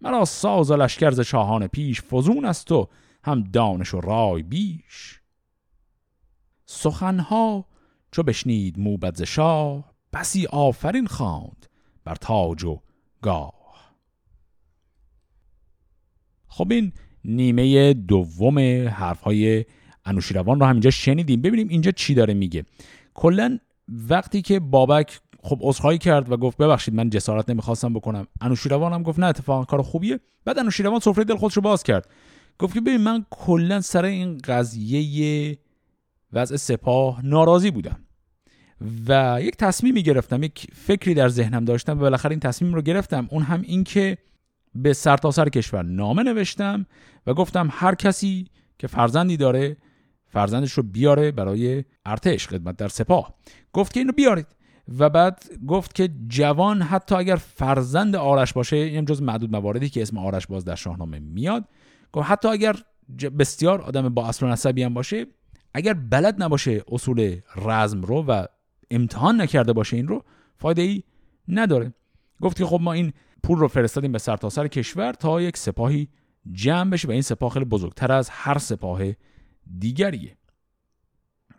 [0.00, 2.88] مرا ساز و لشکر ز شاهان پیش فزون است و
[3.24, 5.20] هم دانش و رای بیش.
[6.66, 7.64] سخنها
[8.12, 11.66] چو بشنید موبد شاه بسی آفرین خواند
[12.04, 12.80] بر تاج و
[13.22, 13.64] گاه.
[16.48, 16.92] خب این
[17.24, 19.64] نیمه دوم حرفهای
[20.04, 21.42] انوشیروان رو هم اینجا شنیدیم.
[21.42, 22.64] ببینیم اینجا چی داره میگه.
[23.14, 28.26] کلا وقتی که بابک خب عذرخواهی کرد و گفت ببخشید من جسارت نمی‌خواستم بکنم.
[28.40, 30.20] انوشیروان هم گفت نه اتفاقا کار خوبیه.
[30.44, 32.08] بعد انوشیروان سفره دل خودش رو باز کرد.
[32.58, 35.58] گفت که ببین من کلا سر این قضیه
[36.34, 38.00] وضع سپاه ناراضی بودم.
[39.08, 43.28] و یک تصمیمی گرفتم یک فکری در ذهنم داشتم و بالاخره این تصمیم رو گرفتم.
[43.30, 44.18] اون هم این که
[44.74, 46.86] به سرتاسر سر کشور نامه نوشتم
[47.26, 48.46] و گفتم هر کسی
[48.78, 49.76] که فرزندی داره
[50.26, 53.34] فرزندش رو بیاره برای ارتش خدمت در سپاه.
[53.72, 54.46] گفت که اینو بیارید.
[54.98, 60.02] و بعد گفت که جوان حتی اگر فرزند آرش باشه این جز معدود مواردی که
[60.02, 61.64] اسم آرش باز در شاهنامه میاد
[62.12, 62.76] گفت حتی اگر
[63.38, 65.26] بسیار آدم با اصل و نسبی هم باشه
[65.74, 68.46] اگر بلد نباشه اصول رزم رو و
[68.90, 70.24] امتحان نکرده باشه این رو
[70.56, 71.02] فایده ای
[71.48, 71.94] نداره.
[72.40, 76.08] گفت که خب ما این پول رو فرستادیم به سرتاسر سر کشور تا یک سپاهی
[76.52, 79.02] جمع بشه و این سپاه خیلی بزرگتر از هر سپاه
[79.78, 80.36] دیگریه.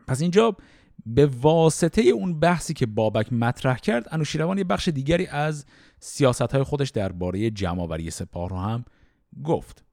[0.08, 0.58] پس اینجا
[1.06, 5.66] به واسطه اون بحثی که بابک مطرح کرد انوشیروان یه بخش دیگری از
[6.00, 8.86] سیاست های خودش درباره جمعآوری سپاه رو هم
[9.44, 9.86] گفت.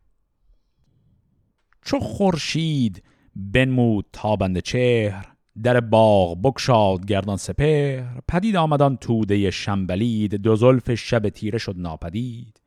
[1.85, 3.03] چو خورشید
[3.37, 8.21] بنمود تابنده چهر در باغ بکشاد گردان سپهر.
[8.29, 12.61] پدید آمدان توده شنبلید دو زلف شب تیره شد ناپدید.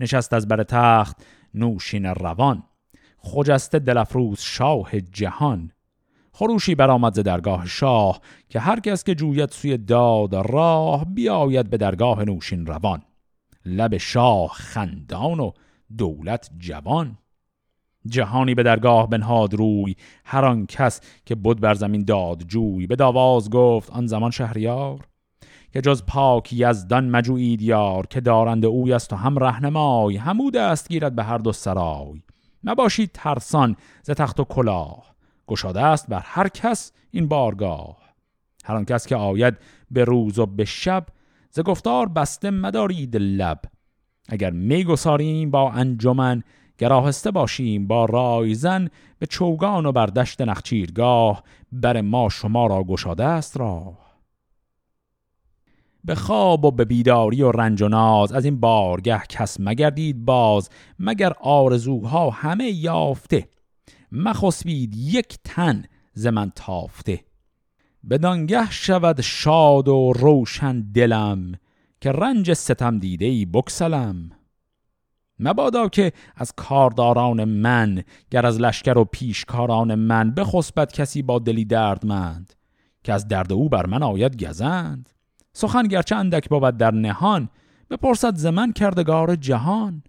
[0.00, 1.24] نشست از بر تخت
[1.54, 2.62] نوشین روان
[3.18, 5.70] خجسته دلفروز شاه جهان.
[6.32, 11.76] خروشی برآمد ز درگاه شاه که هر کس که جوید سوی داد راه بیاید به
[11.76, 13.02] درگاه نوشین روان.
[13.64, 15.52] لب شاه خندان و
[15.98, 17.18] دولت جوان.
[18.06, 22.86] جهانی به درگاه بنهاد روی هر آن کس که بود بر زمین داد جوی.
[22.86, 25.00] به داواز گفت آن زمان شهریار
[25.72, 30.88] که جز پاک یزدان مجوید یار که دارند اوی است و هم رهنمای همو دست
[30.88, 32.22] گیرد به هر دو سرای.
[32.64, 35.14] نباشید ترسان ز تخت و کلاه
[35.46, 37.96] گشاده است بر هر کس این بارگاه.
[38.64, 39.54] هر آن کس که آید
[39.90, 41.06] به روز و به شب
[41.50, 43.60] ز گفتار بسته مدارید لب.
[44.28, 46.42] اگر میگساریم با انجمن
[46.78, 53.24] گراهسته باشیم با رایزن به چوگان و بر دشت نخچیرگاه بر ما شما را گشاده
[53.24, 54.04] است راه.
[56.04, 60.70] به خواب و به بیداری و رنج و ناز از این بارگه کس مگردید باز
[60.98, 63.48] مگر آرزوها همه یافته.
[64.12, 67.24] مخسبید یک تن ز من تافته.
[68.10, 71.52] بدانگه شود شاد و روشن دلم
[72.00, 74.30] که رنج ستم دیده ای بکسلم.
[75.38, 81.64] مبادا که از کارداران من گر از لشکر و پیشکاران من بخسبد کسی با دلی
[81.64, 82.54] دردمند
[83.04, 85.10] که از درد او بر من آید گزند.
[85.52, 87.48] سخن گرچه اندک بود در نهان
[87.90, 90.02] بپرسد ز من کردگار جهان.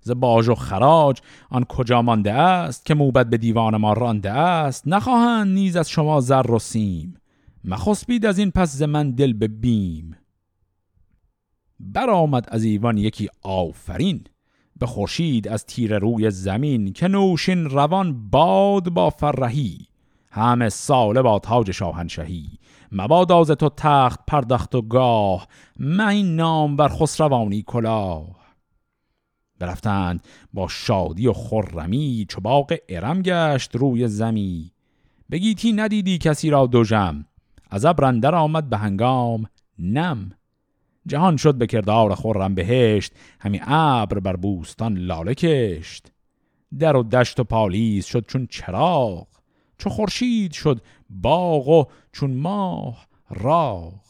[0.00, 1.20] ز باج و خراج
[1.50, 6.20] آن کجا مانده است که موبت به دیوان ما رانده است؟ نخواهند نیز از شما
[6.20, 7.14] زر و سیم.
[7.64, 10.16] مخسبید از این پس ز من دل به بیم.
[11.80, 14.24] برآمد از ایوان یکی آفرین
[14.78, 19.78] به خورشید از تیر روی زمین که نوشین روان باد با فرهی.
[20.30, 22.58] همه ساله با تاج شاهنشهی
[22.92, 28.38] مبادا ز تو تخت پردخت و گاه من این نام بر خسروانی کلاه.
[29.58, 34.72] برفتند با شادی و خرمی چو باغ ارم گشت روی زمی.
[35.30, 37.24] بگیتی ندیدی کسی را دوژم
[37.70, 39.46] از ابرندر آمد به هنگام
[39.78, 40.37] نم.
[41.08, 46.12] جهان شد به کردار خرم بهشت همی ابر بر بوستان لاله کشت.
[46.78, 49.26] در و دشت و پالیز شد چون چراغ
[49.78, 54.08] چو خورشید شد باغ و چون ماه راغ.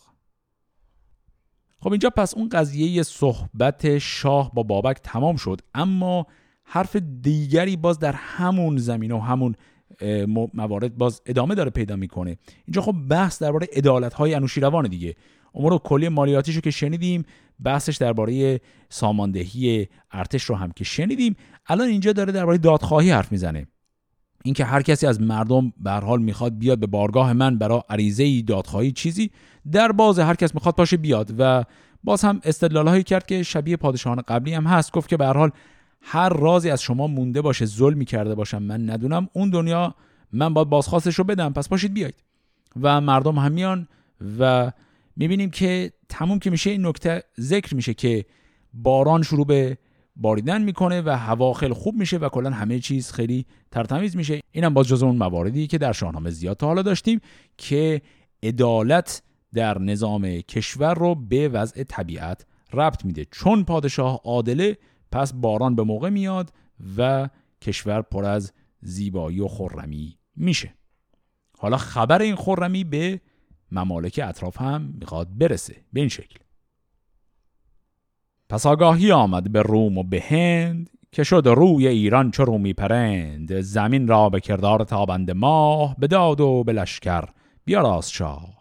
[1.81, 6.27] خب اینجا پس اون قضیه صحبت شاه با بابک تمام شد اما
[6.65, 9.55] حرف دیگری باز در همون زمین و همون
[10.55, 12.37] موارد باز ادامه داره پیدا می‌کنه.
[12.67, 15.15] اینجا خب بحث درباره عدالت های انوشیروان دیگه.
[15.55, 17.25] امور کلی مالیاتیش رو که شنیدیم
[17.63, 21.37] بحثش درباره ساماندهی ارتش رو هم که شنیدیم.
[21.67, 23.67] الان اینجا داره درباره دادخواهی حرف می‌زنه.
[24.45, 28.93] اینکه هر کسی از مردم به حال می‌خواد بیاد به بارگاه من برای عریضه دادخواهی
[28.93, 29.31] چیزی
[29.73, 31.35] در باز هر کس می‌خواد پاشه بیاد.
[31.39, 31.65] و
[32.05, 34.93] باز هم استدلال کرد که شبیه پادشاهان قبلی هم هست.
[34.93, 35.51] گفت که به حال
[36.03, 39.29] هر رازی از شما مونده باشه ظلمی کرده باشم من ندونم.
[39.33, 39.95] اون دنیا
[40.33, 42.15] من باید بازخواستش رو بدم پس پاشید بیاید.
[42.83, 43.89] و مردم هم میان
[44.39, 44.73] و
[45.19, 48.25] می‌بینیم که تموم که میشه این نکته ذکر میشه که
[48.73, 49.79] باران شروع به
[50.17, 54.41] باریدن می‌کنه و هوا خیلی خوب میشه و کلا همه چیز خیلی ترتمیز میشه.
[54.51, 57.21] اینم باز جز اون مواردی که در شاهنامه زیاد تا حالا داشتیم
[57.57, 58.03] که
[58.43, 59.23] عدالت
[59.55, 63.25] در نظام کشور رو به وضع طبیعت ربط میده.
[63.31, 64.77] چون پادشاه عادله
[65.13, 66.53] پس باران به موقع میاد
[66.99, 67.29] و
[67.63, 70.75] کشور پر از زیبایی و خرمی میشه.
[71.59, 73.21] حالا خبر این خرمی به
[73.73, 76.39] ممالک اطراف هم می‌خواد برسه به این شکل.
[78.49, 83.61] پس آگاهی آمد به روم و به هند که شد روی ایران چو رومی پرند.
[83.61, 87.25] زمین را به کردار تابند ماه به داد و به لشکر
[87.65, 88.59] بیاراست شاه.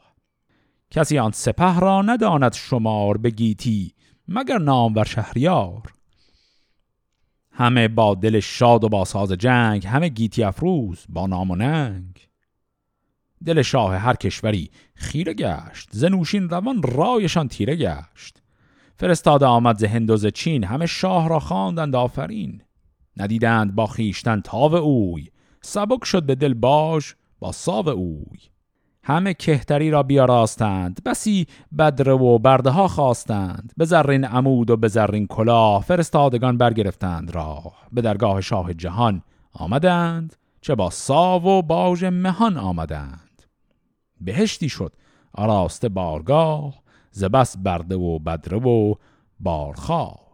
[0.91, 3.93] کسی آن سپه را نداند شمار به گیتی
[4.27, 5.93] مگر نام و شهریار.
[7.51, 12.27] همه با دل شاد و با ساز جنگ همه گیتی افروز با نام و ننگ.
[13.45, 18.41] دل شاه هر کشوری خیره گشت زنوشین روان رایشان تیره گشت.
[18.95, 22.61] فرستاده آمد ز هند و ز چین همه شاه را خواندند آفرین.
[23.17, 25.27] ندیدند با خیشتن تاو اوی
[25.61, 28.39] سبک شد به دل باش با ساو اوی.
[29.03, 33.73] همه کهتری را بیاراستند بسی بدره و برده ها خواستند.
[33.77, 37.73] به زرین عمود و به زرین کلاه فرستادگان برگرفتند راه.
[37.91, 39.21] به درگاه شاه جهان
[39.53, 43.26] آمدند چه با ساو و باژ مهان آمدند.
[44.21, 44.93] بهشتی شد.
[45.33, 46.73] آراسته بارگاه
[47.11, 48.93] زبس برده و بدره و
[49.39, 50.27] بارخواه.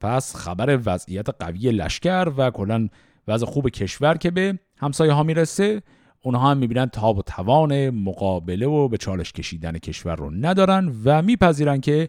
[0.00, 2.88] پس خبر وضعیت قوی لشکر و کلا
[3.28, 5.82] وضع خوب کشور که به همسایه ها می‌رسه
[6.22, 11.22] اونها هم می‌بینن تاب و توان مقابله و به چالش کشیدن کشور رو ندارن و
[11.22, 12.08] میپذیرن که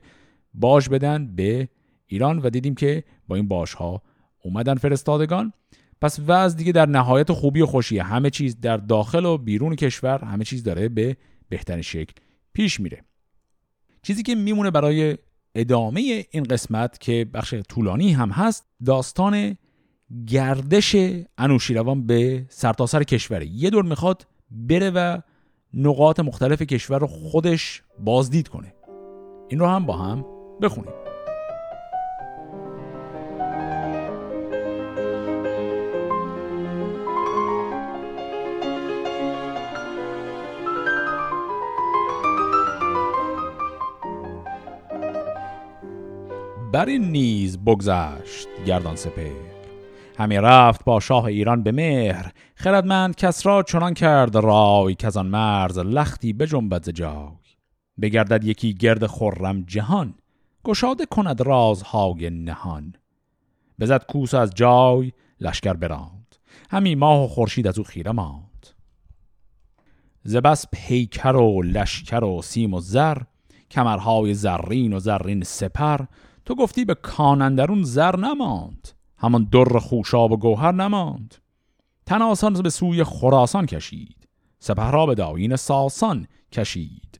[0.53, 1.69] باش بدن به
[2.05, 4.01] ایران و دیدیم که با این باش ها
[4.43, 5.53] اومدن فرستادگان.
[6.01, 8.03] پس وضع دیگه در نهایت خوبی و خوشیه.
[8.03, 11.17] همه چیز در داخل و بیرون کشور همه چیز داره به
[11.49, 12.13] بهترین شکل
[12.53, 13.03] پیش میره.
[14.01, 15.17] چیزی که میمونه برای
[15.55, 19.57] ادامه این قسمت که بخش طولانی هم هست داستان
[20.27, 20.95] گردش
[21.37, 23.45] انوشیروان به سرتاسر سر کشوره.
[23.45, 25.21] یه دور می‌خواد بره و
[25.73, 28.73] نقاط مختلف کشور رو خودش بازدید کنه.
[29.47, 30.25] این رو هم با هم
[30.61, 31.04] بخونیم.
[46.75, 49.31] بر این نیز بگذشت گردان سپه
[50.17, 52.31] همی رفت با شاه ایران به مهر.
[52.55, 57.55] خردمند کس را چنان کرد رای که آن مرز لختی به جنبت جای.
[58.01, 60.13] بگردد یکی گرد خرم جهان
[60.63, 62.93] گشاده کند رازهای نهان.
[63.79, 66.35] بزد کوس از جای لشکر براند.
[66.69, 68.67] همی ماه و خورشید از او خیره ماند.
[70.23, 73.17] زبس پیکر و لشکر و سیم و زر
[73.71, 75.99] کمرهای زرین و زرین سپر
[76.45, 78.87] تو گفتی به کانندرون زر نماند.
[79.17, 81.35] همان در خوشاب و گوهر نماند.
[82.05, 84.27] تن آسان به سوی خراسان کشید.
[84.59, 87.19] سپه را به داین ساسان کشید.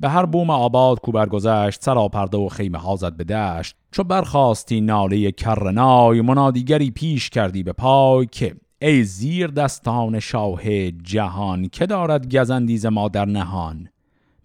[0.00, 3.76] به هر بوم آباد کو برگذشت سراپرده و خیمه ها زد به دشت.
[3.90, 11.68] چو برخواستی ناله کرنای منادیگری پیش کردی به پای که ای زیر دستان شاه جهان
[11.68, 13.88] که دارد گزندیز ما در نهان؟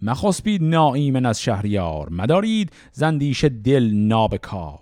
[0.02, 2.10] مخسبید ناایمن از شهریار.
[2.10, 4.80] مدارید زندیش دل نابکار.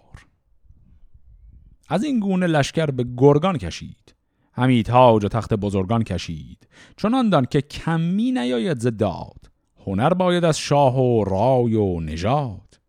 [1.89, 4.15] از این گونه لشکر به گرگان کشید.
[4.53, 6.67] همی تاج و تخت بزرگان کشید.
[6.97, 9.51] چنان دان که کمی نیاید ز داد.
[9.85, 12.79] هنر باید از شاه و رای و نژاد.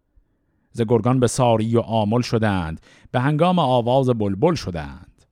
[0.72, 2.80] ز گرگان به ساری و آمل شدند.
[3.10, 5.24] به هنگام آواز بلبل شدند.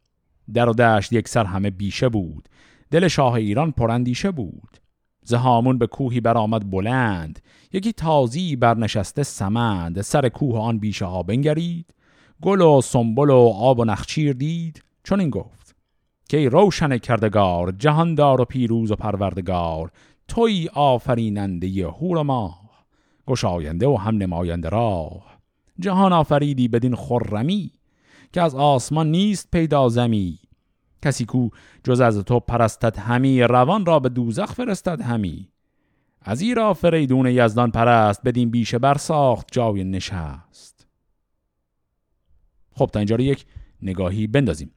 [0.54, 2.48] در و دشت یک سر همه بیشه بود.
[2.90, 4.78] دل شاه ایران پرندیشه بود.
[5.24, 5.34] ز
[5.78, 7.38] به کوهی برآمد بلند.
[7.72, 10.00] یکی تازی برنشسته سمند.
[10.00, 11.94] سر کوه آن بیشه ها بنگرید.
[12.42, 14.84] گل و سنبل و آب و نخچیر دید.
[15.04, 15.76] چون این گفت.
[16.28, 19.90] که ای روشن کردگار جهاندار و پیروز و پروردگار
[20.28, 22.64] توی آفریننده هور ماه.
[23.26, 25.38] گشاینده و هم نماینده راه.
[25.80, 27.70] جهان آفریدی بدین خرمی
[28.32, 30.38] که از آسمان نیست پیدا زمی.
[31.04, 31.48] کسی کو
[31.84, 35.48] جز از تو پرستد همی روان را به دوزخ فرستد همی.
[36.22, 40.86] از ایرا فریدون یزدان پرست بدین بیشه بر ساخت جای نشست.
[42.72, 43.44] خب تا اینجا رو یک
[43.82, 44.70] نگاهی بندازیم.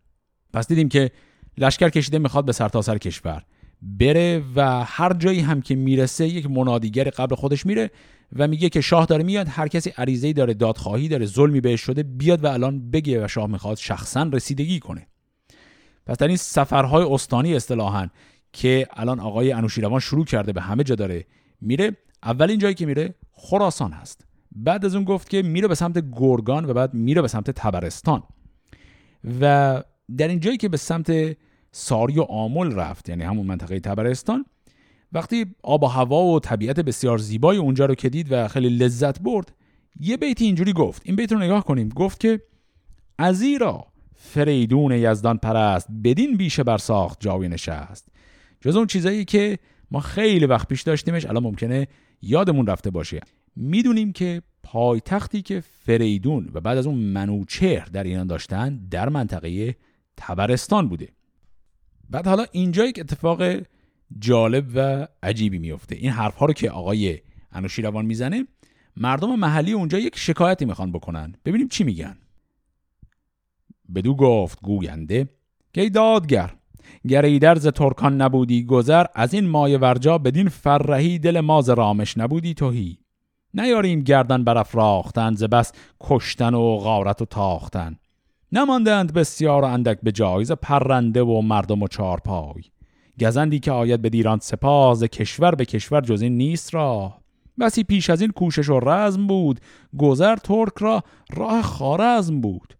[0.54, 1.12] پس دیدیم که
[1.58, 3.44] لشکر کشیده می‌خواد به سرتاسر سر کشور
[3.82, 7.92] بره و هر جایی هم که می‌رسه یک منادیگر قبل خودش میره
[8.36, 12.04] و میگه که شاه داره میاد هر کسی عریضه‌ای داره دادخواهی داره ظلمی بهش شده
[12.04, 15.08] بیاد و الان بگه و شاه می‌خواد شخصا رسیدگی کنه.
[16.08, 18.08] پس در این سفرهای استانی اصطلاحا
[18.54, 21.26] که الان آقای انوشیروان شروع کرده به همه جا داره
[21.62, 24.26] میره اولین جایی که میره خراسان هست.
[24.52, 28.24] بعد از اون گفت که میره به سمت گرگان و بعد میره به سمت تبرستان.
[29.42, 29.84] و
[30.18, 31.38] در این جایی که به سمت
[31.72, 34.46] ساری و آمل رفت یعنی همون منطقه تبرستان
[35.12, 39.20] وقتی آب و هوا و طبیعت بسیار زیبای اونجا رو که دید و خیلی لذت
[39.20, 39.54] برد
[40.00, 41.02] یه بیتی اینجوری گفت.
[41.06, 41.90] این بیت رو نگاه کنیم.
[41.90, 42.42] گفت که
[43.18, 43.88] ازیرا
[44.28, 48.08] فریدون یزدان پرست بدین بیشه بر ساخت جای نشست.
[48.62, 49.60] جز اون چیزایی که
[49.92, 51.88] ما خیلی وقت پیش داشتیمش الان ممکنه
[52.22, 53.20] یادمون رفته باشه.
[53.56, 59.76] می‌دونیم که پایتختی که فریدون و بعد از اون منوچهر در ایران داشتن در منطقه
[60.18, 61.10] تبرستان بوده.
[62.10, 63.44] بعد حالا اینجا یک اتفاق
[64.20, 67.20] جالب و عجیبی میفته این حرف ها رو که آقای
[67.52, 68.48] انوشیروان می‌زنه
[68.98, 71.36] مردم محلی اونجا یک شکایتی می‌خوان بکنن.
[71.46, 72.18] ببینیم چی میگن.
[73.96, 75.30] بدو گفت گوینده
[75.74, 76.54] که دادگر؟
[77.08, 82.54] گر ایدرز ترکان نبودی گذر از این مای ورجا بدین فرهی دل ماز رامش نبودی
[82.54, 82.98] توهی
[83.54, 85.72] نیاریم گردن برافراختن ز بس
[86.02, 87.96] کشتن و غارت و تاختن.
[88.52, 92.62] نماندند بسیار اندک به جایز پرنده و مردم و چارپای.
[93.20, 97.14] گزندی که آید به دیران سپاز کشور به کشور جز این نیست را
[97.60, 99.60] بسی پیش از این کوشش و رزم بود
[99.98, 102.77] گذر ترک را راه خارزم بود.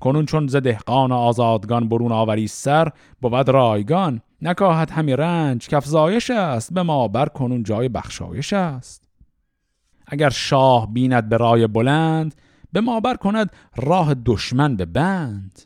[0.00, 2.88] کنون چون ز دهقان آزادگان برون آوری سر
[3.20, 4.20] بود رایگان.
[4.42, 6.74] نکاهد همی رنج کفزایش است.
[6.74, 9.04] به ما بر کنون جای بخشایش است.
[10.06, 12.34] اگر شاه بیند به رای بلند
[12.72, 15.62] به ما بر کند راه دشمن به بند.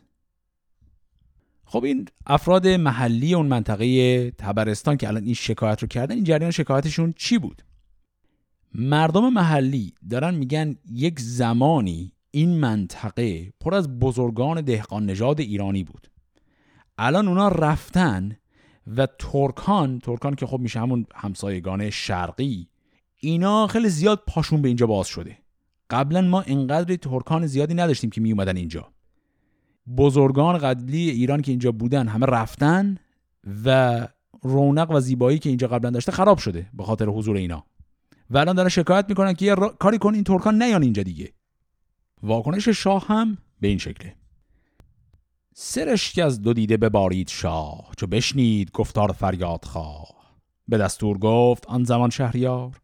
[1.65, 6.51] خب این افراد محلی اون منطقه تبرستان که الان این شکایت رو کردن این جریان
[6.51, 7.61] شکایتشون چی بود؟
[8.73, 16.07] مردم محلی دارن میگن یک زمانی این منطقه پر از بزرگان دهقان نژاد ایرانی بود.
[16.97, 18.37] الان اونا رفتن
[18.97, 22.67] و ترکان ترکان که خب میشه همون همسایگان شرقی
[23.19, 25.37] اینا خیلی زیاد پاشون به اینجا باز شده.
[25.89, 28.87] قبلا ما انقدر ترکان زیادی نداشتیم که می اومدن اینجا.
[29.97, 32.97] بزرگان قبلی ایران که اینجا بودن همه رفتن
[33.65, 34.07] و
[34.41, 37.65] رونق و زیبایی که اینجا قبلا داشته خراب شده به خاطر حضور اینا.
[38.29, 41.34] و الان دارن شکایت می‌کنن که یه کاری کن این ترکان نیان اینجا دیگه.
[42.25, 44.15] واکنش شاه هم به این شکله.
[45.53, 50.07] سرش که از دو دیده ببارید شاه چو بشنید گفتار فریاد خواه.
[50.67, 52.81] به دستور گفت آن زمان شهریار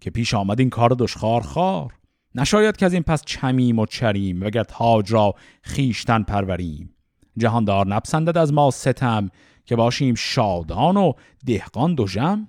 [0.00, 1.94] که پیش آمد این کار دشخار خار
[2.34, 6.94] نشاید که از این پس چمیم و چریم وگر تاج را خیشتن پروریم.
[7.36, 9.30] جهاندار نپسندد از ما ستم
[9.64, 11.12] که باشیم شادان و
[11.46, 12.48] دهقان دو جم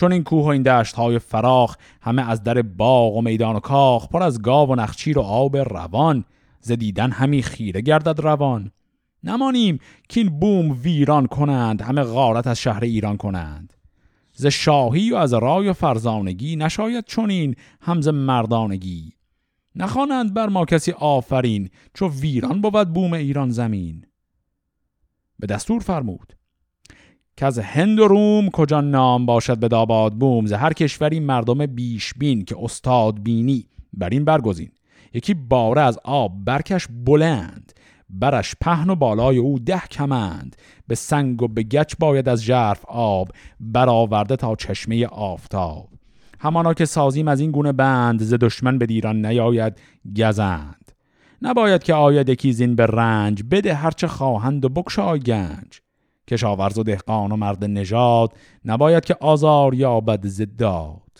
[0.00, 3.60] چون این کوه و این دشت های فراخ همه از در باغ و میدان و
[3.60, 6.24] کاخ پر از گاو و نخچیر و آب روان
[6.60, 8.70] زدیدن همی خیره گردد روان.
[9.24, 9.78] نمانیم
[10.08, 13.74] که این بوم ویران کنند همه غارت از شهر ایران کنند.
[14.32, 19.12] ز شاهی و از رای و فرزانگی نشاید چونین همز مردانگی.
[19.76, 24.06] نخوانند بر ما کسی آفرین چو ویران بود بوم ایران زمین.
[25.38, 26.39] به دستور فرمود
[27.40, 31.66] که از هند و روم کجا نام باشد به داباد بوم ز هر کشوری مردم
[31.66, 33.66] بیش بین که استاد بینی.
[33.92, 34.70] بر این برگزین.
[35.14, 37.72] یکی باره از آب برکش بلند
[38.10, 40.56] برش پهن و بالای او ده کمند.
[40.86, 43.28] به سنگ و به گچ باید از جرف آب
[43.60, 45.88] برآورده تا چشمه آفتاب.
[46.40, 49.80] همانا که سازیم از این گونه بند ز دشمن به دیران نیاید
[50.16, 50.92] گزند.
[51.42, 55.80] نباید که آید یکی زین به رنج بده هرچه خواهند و بکشای گنج.
[56.28, 58.32] کشاورز و دهقان و مرد نژاد
[58.64, 61.10] نباید که آزار یابد زداد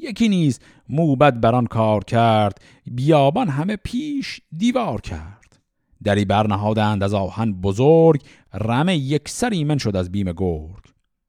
[0.00, 5.58] یکی نیز موبد بران کار کرد بیابان همه پیش دیوار کرد.
[6.04, 8.22] دری برنهادند از آهن بزرگ
[8.54, 10.84] رمه یکسر ایمن شد از بیم گرگ.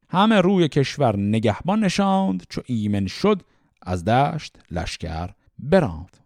[0.10, 3.42] همه روی کشور نگهبان نشاند چو ایمن شد
[3.82, 5.30] از دشت لشکر
[5.60, 6.18] براند.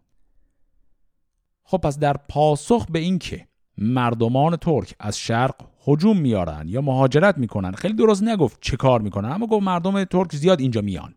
[1.63, 3.47] خب پس در پاسخ به این که
[3.77, 5.55] مردمان ترک از شرق
[5.87, 7.71] هجوم میارن یا مهاجرت می‌کنن.
[7.71, 11.15] خیلی درست نگفت چه کار می‌کنن اما گفت مردم ترک زیاد اینجا میان.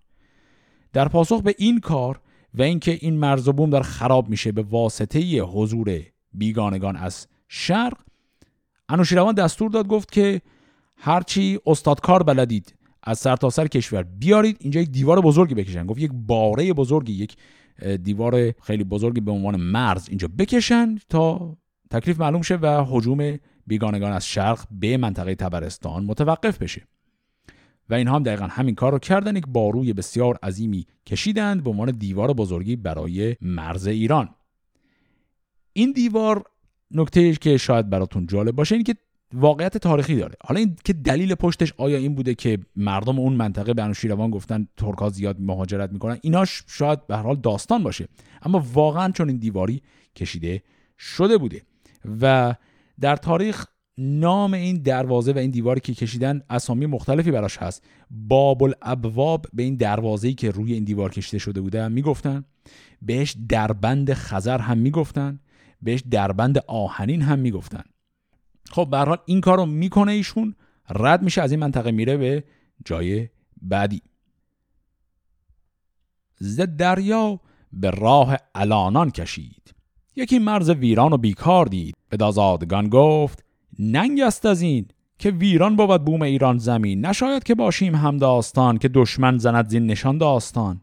[0.92, 2.20] در پاسخ به این کار
[2.54, 6.00] و اینکه این مرز و بوم در خراب میشه به واسطه حضور
[6.32, 7.98] بیگانگان از شرق
[8.88, 10.40] انوشیروان دستور داد گفت که
[10.96, 15.86] هرچی استادکار بلدید از سرتاسر سر کشور بیارید اینجا یک دیوار بزرگی بکشن.
[15.86, 17.36] گفت یک باره بزرگی یک
[18.02, 21.56] دیوار خیلی بزرگی به عنوان مرز اینجا بکشن تا
[21.90, 23.38] تکلیف معلوم شه و حجوم
[23.68, 26.82] بیگانگان از شرق به منطقه تبرستان متوقف بشه
[27.90, 31.90] و اینها هم دقیقا همین کار رو کردن یک باروی بسیار عظیمی کشیدند به عنوان
[31.90, 34.28] دیوار بزرگی برای مرز ایران.
[35.72, 36.44] این دیوار
[36.90, 38.94] نکته که شاید براتون جالب باشه این که
[39.32, 40.34] واقعیت تاریخی داره.
[40.44, 44.68] حالا این که دلیل پشتش آیا این بوده که مردم اون منطقه به انوشیروان گفتن
[44.76, 48.08] ترکا زیاد مهاجرت می‌کنن؟ ایناش شاید به حال داستان باشه.
[48.42, 49.82] اما واقعا چون این دیواری
[50.16, 50.62] کشیده
[50.98, 51.62] شده بوده
[52.20, 52.54] و
[53.01, 53.66] در تاریخ
[53.99, 57.84] نام این دروازه و این دیواری که کشیدن اسامی مختلفی براش هست.
[58.11, 62.44] باب الابواب به این دروازه‌ای که روی این دیوار کشیده شده بوده هم می‌گفتن.
[63.03, 65.40] بهش دربند خزر هم می‌گفتن.
[65.82, 67.84] بهش دربند آهنین هم می‌گفتن.
[68.70, 70.55] خب به حال این کارو می‌کنه ایشون.
[70.90, 72.44] رد میشه از این منطقه میره به
[72.84, 73.28] جای
[73.62, 74.03] بعدی.
[76.38, 77.40] ز دریا
[77.72, 79.74] به راه الانان کشید.
[80.18, 81.94] یکی مرز ویران و بیکار دید.
[82.08, 83.44] به دازادگان گفت
[83.78, 84.88] ننگ است از این
[85.18, 87.06] که ویران بود بوم ایران زمین.
[87.06, 90.80] نشاید که باشیم هم داستان که دشمن زند زین نشان داستان.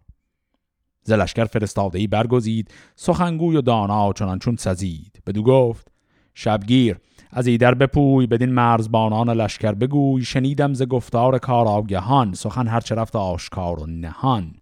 [1.04, 5.22] زلشکر فرستاده ای برگزید سخنگوی و دانا چنان چون سزید.
[5.28, 5.92] بدو گفت
[6.34, 6.98] شبگیر
[7.32, 10.24] از ایدر بپوی بدین مرزبانان لشکر بگوی.
[10.24, 14.56] شنیدم ز گفتار کار آگهان سخن هرچه رفت آشکار و نهان.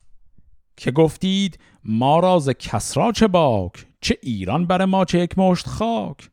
[0.77, 5.67] که گفتید ما را ز کسرا چه باک؟ چه ایران بر ما چه یک مشت
[5.67, 6.29] خاک؟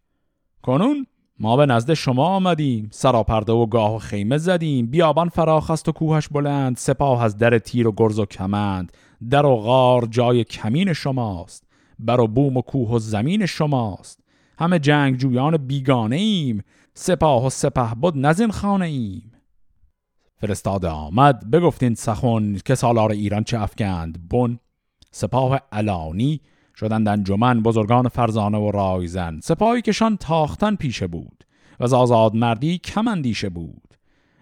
[0.62, 1.06] کنون
[1.38, 5.92] ما به نزد شما آمدیم سراپرده و گاه و خیمه زدیم بیابان فراخ است و
[5.92, 8.92] کوهش بلند سپاه از در تیر و گرز و کمند
[9.30, 11.66] در و غار جای کمین شماست
[11.98, 14.20] بر و بوم و کوه و زمین شماست.
[14.58, 16.62] همه جنگ جویان بیگانه ایم
[16.94, 19.32] سپاه و سپه بود نزین خانه ایم.
[20.36, 24.58] فرستاده آمد بگفتین سخن که سالار ایران چه افکند؟ بن
[25.10, 26.40] سپاه علانی
[26.76, 29.40] شدند انجمن بزرگان فرزانه و رایزن.
[29.42, 31.44] سپاهی کشان تاختن پیشه بود
[31.80, 33.94] و از آزاد مردی کم اندیشه بود.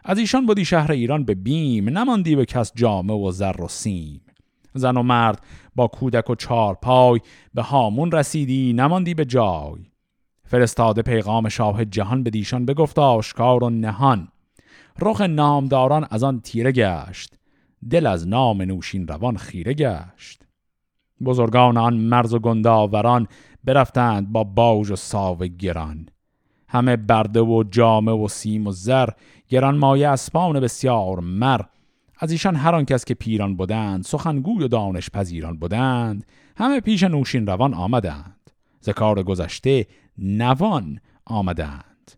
[0.04, 4.20] از ایشان بودی شهر ایران به بیم نماندی به کس جامه و زر و سیم.
[4.74, 5.42] زن و مرد
[5.76, 7.20] با کودک و چار پای
[7.54, 9.86] به هامون رسیدی نماندی به جای.
[10.44, 14.28] فرستاده پیغام شاه جهان به دیشان بگفت آشکار و نهان.
[15.00, 17.34] رخ نامداران از آن تیره گشت.
[17.90, 20.47] دل از نام نوشین روان خیره گشت.
[21.24, 23.28] بزرگان آن مرز و گنداوران
[23.64, 26.08] برفتند با باج و ساو گران.
[26.68, 29.08] همه برده و جامه و سیم و زر
[29.48, 31.60] گران مایه اسپان بسیار مر.
[32.18, 37.02] از ایشان هر آن کس که پیران بودند سخنگوی و دانش پذیران بودند همه پیش
[37.02, 38.50] نوشین روان آمدند.
[38.80, 39.86] ز کار گذشته
[40.18, 42.12] نوان آمدند.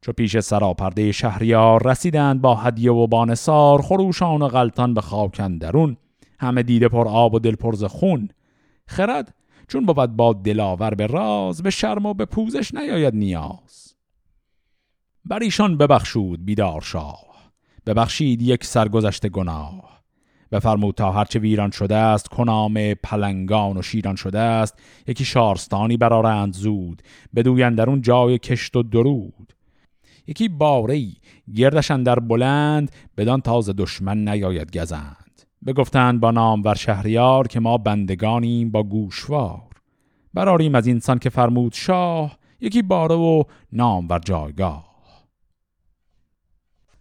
[0.00, 5.96] چو پیش سراپرده شهریار رسیدند با هدیه و بانسار خروشان و غلطان به خاکن درون
[6.40, 8.28] همه دیده پر آب و دل پر خون.
[8.86, 9.34] خرد
[9.68, 13.94] چون بود با دلاور به راز به شرم و به پوزش نیاید نیاز.
[15.24, 17.34] بر ایشان ببخشود بیدار شاه
[17.86, 19.94] ببخشید یک سرگذشت گناه.
[20.52, 26.54] بفرمود تا هرچه ویران شده است کنام پلنگان و شیران شده است یکی شارستانی برارند
[26.54, 27.02] زود
[27.36, 29.52] بدویند در اون جای کشت و درود.
[30.26, 31.16] یکی باری
[31.54, 35.23] گردشن در بلند بدان تازه دشمن نیاید گزند.
[35.66, 39.62] بگفتند با نام ور شهریار که ما بندگانیم با گوشوار.
[40.34, 43.42] براریم از اینسان که فرمود شاه یکی باره و
[43.72, 44.94] نام ور جایگاه.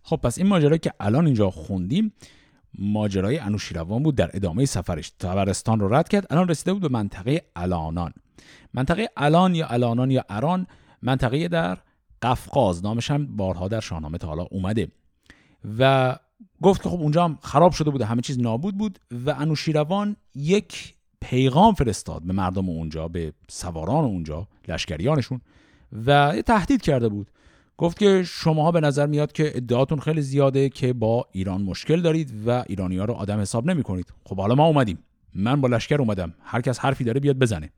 [0.04, 2.14] خب پس این ماجرا که الان اینجا خوندیم
[2.80, 5.10] ماجرای انوشیروان بود در ادامه سفرش.
[5.10, 8.14] تبرستان رو رد کرد الان رسیده بود به منطقه الانان.
[8.74, 10.68] منطقه الان یا الانان یا اران
[11.02, 11.78] منطقه در
[12.22, 12.84] قفقاز.
[12.84, 14.88] نامش هم بارها در شاهنامه تا حالا اومده.
[15.80, 16.16] و
[16.64, 20.94] گفت که خب اونجا هم خراب شده بوده همه چیز نابود بود و انوشیروان یک
[21.22, 25.42] پیغام فرستاد به مردم اونجا به سواران اونجا لشکریانشون
[26.06, 27.32] و تهدید کرده بود.
[27.78, 32.34] گفت که شماها به نظر میاد که ادعاتون خیلی زیاده که با ایران مشکل دارید
[32.48, 35.00] و ایرانی ها رو آدم حساب نمی کنید خب حالا ما اومدیم.
[35.36, 36.34] من با لشکر اومدم.
[36.44, 37.70] هر کس حرفی داره بیاد بزنه.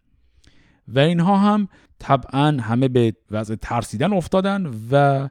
[0.88, 1.68] و اینها هم
[2.00, 5.28] طبعا همه به وضع ترسیدن افتادن و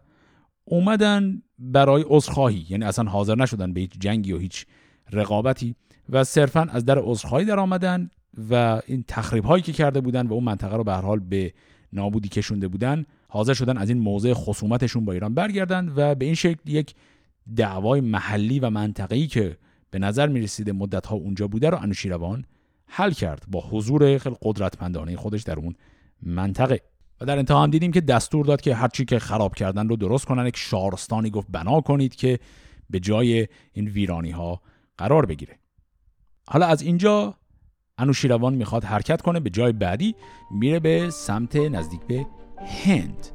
[0.64, 4.66] اومدن برای عذرخواهی یعنی اصلا حاضر نشدن به هیچ جنگی و هیچ
[5.12, 5.74] رقابتی
[6.08, 8.10] و صرفا از در عذرخواهی در آمدن
[8.50, 11.52] و این تخریب هایی که کرده بودن و اون منطقه رو به هر حال به
[11.92, 16.34] نابودی کشونده بودن حاضر شدن از این موضع خصومتشون با ایران برگردند و به این
[16.34, 16.94] شکل یک
[17.56, 19.56] دعوای محلی و منطقه‌ای که
[19.90, 22.44] به نظر می رسیده مدت ها اونجا بوده رو انوشیروان
[22.86, 25.74] حل کرد با حضور خیلی قدرتمندانه خودش در اون
[26.22, 26.80] منطقه.
[27.24, 30.46] در انتها هم دیدیم که دستور داد که هرچی که خراب کردن رو درست کنن
[30.46, 32.38] یک شارستانی گفت بنا کنید که
[32.90, 34.60] به جای این ویرانی ها
[34.98, 35.58] قرار بگیره.
[36.48, 37.34] حالا از اینجا
[37.98, 40.14] انوشیروان می‌خواد حرکت کنه به جای بعدی
[40.50, 42.26] میره به سمت نزدیک به
[42.84, 43.33] هند.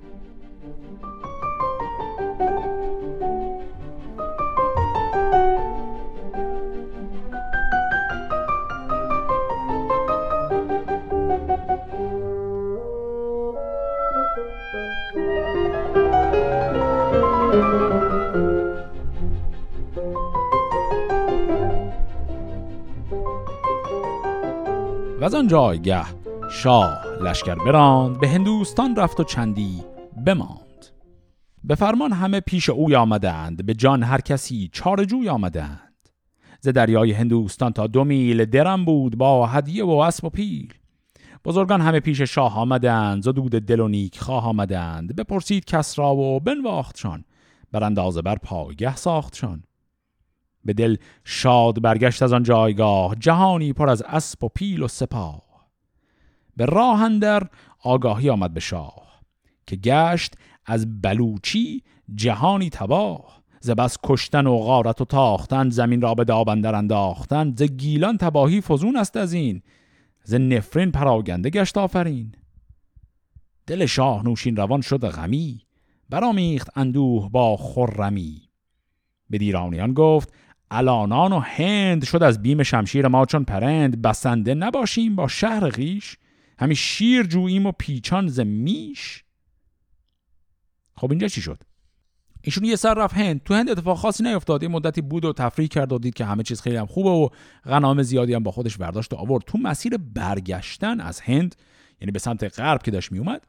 [25.29, 26.05] از آن جایگه
[26.51, 29.83] شاه لشکر براند به هندوستان رفت و چندی
[30.25, 30.85] بماند.
[31.63, 36.09] به فرمان همه پیش اوی آمدند به جان هر کسی چارجوی آمدند.
[36.61, 40.73] ز دریای هندوستان تا دو میل درم بود با هدیه و اسب و پیل.
[41.45, 45.15] بزرگان همه پیش شاه آمدند زدود دل و نیک خواه آمدند.
[45.15, 47.23] بپرسید کس را و بنواختشان
[47.71, 49.63] بر اندازه بر پایگه ساختشان.
[50.65, 55.69] به دل شاد برگشت از آن جایگاه جهانی پر از اسب و پیل و سپاه.
[56.57, 57.43] به راه اندر
[57.83, 59.21] آگاهی آمد به شاه
[59.67, 60.35] که گشت
[60.65, 61.83] از بلوچی
[62.15, 63.39] جهانی تباه.
[63.61, 67.55] ز بس کشتن و غارت و تاختن زمین را به دابندر انداختن.
[67.57, 69.61] ز گیلان تباهی فزون است از این
[70.23, 72.35] ز نفرین پراگنده گشت آفرین.
[73.67, 75.61] دل شاه نوشین روان شد غمی
[76.09, 78.49] برامیخت اندوه با خرمی.
[79.29, 80.33] به دیرانیان گفت
[80.71, 84.01] الانان و هند شد از بیم شمشیر ما چون پرند.
[84.01, 86.17] بسنده نباشیم با شهر غیش
[86.59, 89.23] همی شیر جوییم و پیچان ز میش.
[90.97, 91.63] خب اینجا چی شد؟
[92.41, 93.43] ایشون یه سر رفت هند.
[93.43, 94.63] تو هند اتفاق خاصی نیفتاد.
[94.63, 97.29] یه مدتی بود و تفریح کرد و دید که همه چیز خیلی هم خوبه و
[97.65, 99.43] غنام زیادی هم با خودش برداشت و آورد.
[99.47, 101.55] تو مسیر برگشتن از هند
[102.01, 103.47] یعنی به سمت غرب که داشت میومد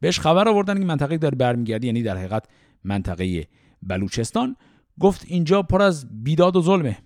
[0.00, 2.44] بهش خبر آوردن که منطقه داره برمیگردی یعنی در حقیقت
[2.84, 3.46] منطقه
[3.82, 4.56] بلوچستان.
[5.00, 6.98] گفت اینجا پر از بیداد و ظلمه.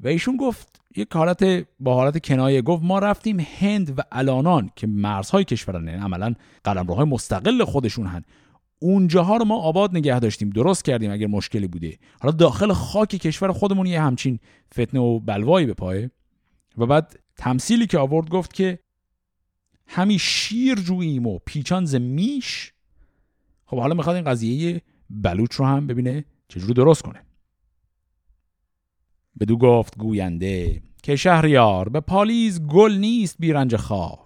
[0.00, 2.62] و ایشون گفت یه حالت با حالت کنایه.
[2.62, 6.34] گفت ما رفتیم هند و الانان که مرزهای کشورن یعنی عملا
[6.64, 8.24] قلمروهای مستقل خودشون هن.
[8.78, 11.98] اونجاها رو ما آباد نگه داشتیم درست کردیم اگر مشکلی بوده.
[12.20, 14.38] حالا داخل خاک کشور خودمون یه همچین
[14.74, 16.10] فتنه و بلوایی به پایه.
[16.78, 18.78] و بعد تمثیلی که آورد گفت که
[19.86, 22.72] همی شیر جوییم و پیچان میش.
[23.66, 26.24] خب حالا می‌خواد این قضیه بلوچ رو هم ببینه.
[26.50, 27.22] چجوری درست کنه؟
[29.40, 34.18] بدو گفت گوینده که شهریار به پالیز گل نیست بیرنج خار.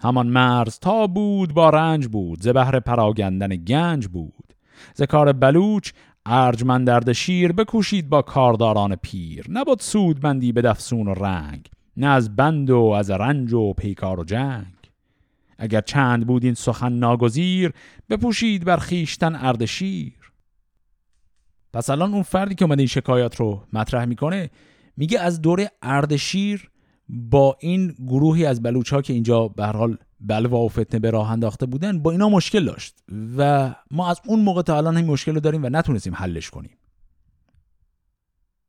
[0.00, 4.54] همان مرز تا بود با رنج بود ز بهر پراگندن گنج بود.
[4.94, 5.92] ز کار بلوچ
[6.26, 9.46] ارجمند درد شیر بکوشید با کارداران پیر.
[9.48, 14.24] نبود سودمندی به دفسون و رنگ نه از بند و از رنج و پیکار و
[14.24, 14.66] جنگ.
[15.58, 17.72] اگر چند بود این سخن ناگزیر
[18.10, 20.25] بپوشید بر خیشتن اردشیر
[21.76, 24.50] پس الان اون فردی که اومده این شکایات رو مطرح می‌کنه
[24.96, 26.70] میگه از دوره اردشیر
[27.08, 31.30] با این گروهی از بلوچ ها که اینجا به حال بلوا و فتنه به راه
[31.30, 32.94] انداخته بودن با اینا مشکل داشت
[33.36, 36.76] و ما از اون موقع تا الان این مشکل رو داریم و نتونستیم حلش کنیم.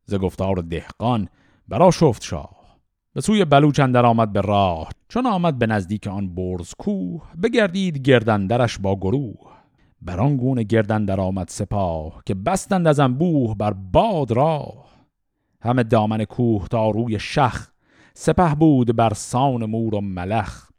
[0.06, 1.30] ز گفتار دهقان
[1.68, 2.58] برا شفت شاه.
[3.14, 7.98] به سوی بلوچ اندر آمد به راه چون آمد به نزدیک آن برز کوه بگردید
[7.98, 9.57] گردندرش با گروه.
[10.02, 14.88] بر آن گونه گردندر آمد سپاه که بستند از انبوه بر باد راه.
[15.62, 17.68] همه دامن کوه تا روی شخ
[18.14, 20.70] سپه بود بر سان مور و ملخ.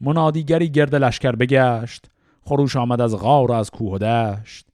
[0.00, 2.10] منادیگری گرد لشکر بگشت
[2.42, 4.66] خروش آمد از غار و از کوه و دشت.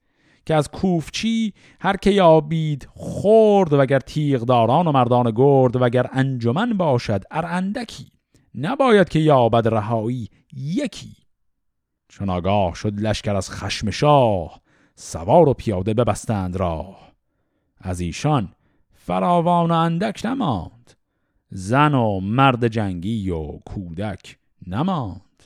[0.46, 7.24] که از کوفچی هر که یابید خورد وگر تیغداران و مردان گرد وگر انجمن باشد
[7.30, 7.46] ار
[8.54, 11.21] نباید که یابد رهایی یکی.
[12.12, 14.60] چون آگاه شد لشکر از خشم شاه
[14.94, 17.12] سوار و پیاده ببستند راه.
[17.78, 18.52] از ایشان
[18.94, 20.92] فراوان و اندک نماند
[21.50, 25.42] زن و مرد جنگی و کودک نماند.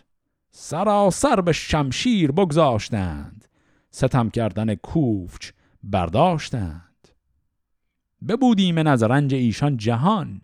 [0.50, 3.48] سراسر به شمشیر بگذاشتند
[3.90, 5.50] ستم کردن کوفچ
[5.82, 7.08] برداشتند.
[8.28, 10.40] ببودیم از رنج ایشان جهان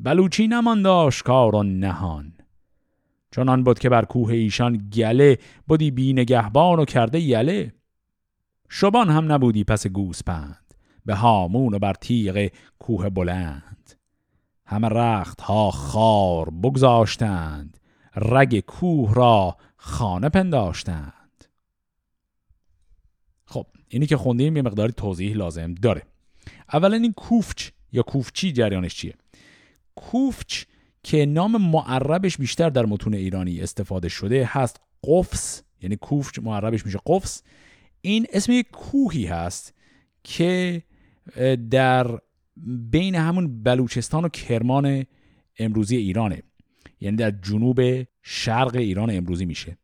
[0.00, 2.32] بلوچی نماند آشکار و نهان.
[3.34, 7.72] چنان بود که بر کوه ایشان گله بودی بی نگهبان و کرده یله.
[8.68, 10.74] شبان هم نبودی پس گوسپند
[11.04, 13.94] به هامون و بر تیغ کوه بلند.
[14.66, 17.80] همه رخت ها خار بگذاشتند
[18.16, 21.44] رگ کوه را خانه پنداشتند.
[23.44, 26.02] خب اینی که خوندیم یه مقداری توضیح لازم داره.
[26.72, 29.14] اولا این کوفچ یا کوفچی جریانش چیه؟
[29.94, 30.64] کوفچ
[31.04, 36.98] که نام معربش بیشتر در متون ایرانی استفاده شده هست قفس یعنی کوفچ معربش میشه
[37.06, 37.42] قفس.
[38.00, 39.74] این اسم یک کوهی هست
[40.24, 40.82] که
[41.70, 42.18] در
[42.90, 45.04] بین همون بلوچستان و کرمان
[45.58, 46.42] امروزی ایرانه.
[47.00, 47.80] یعنی در جنوب
[48.22, 49.78] شرق ایران امروزی میشه.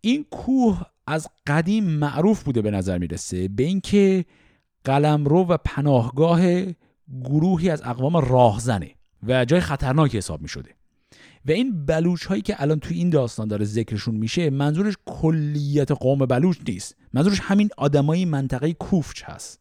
[0.00, 4.24] این کوه از قدیم معروف بوده به نظر می‌رسه به اینکه
[4.84, 6.40] قلمرو و پناهگاه
[7.24, 8.90] گروهی از اقوام راهزنه.
[9.26, 10.70] و جای خطرناکی حساب می شده
[11.46, 16.18] و این بلوچ هایی که الان توی این داستان داره ذکرشون میشه منظورش کلیت قوم
[16.18, 16.96] بلوچ نیست.
[17.12, 19.60] منظورش همین آدمای منطقه کوفچ هست.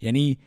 [0.00, 0.38] یعنی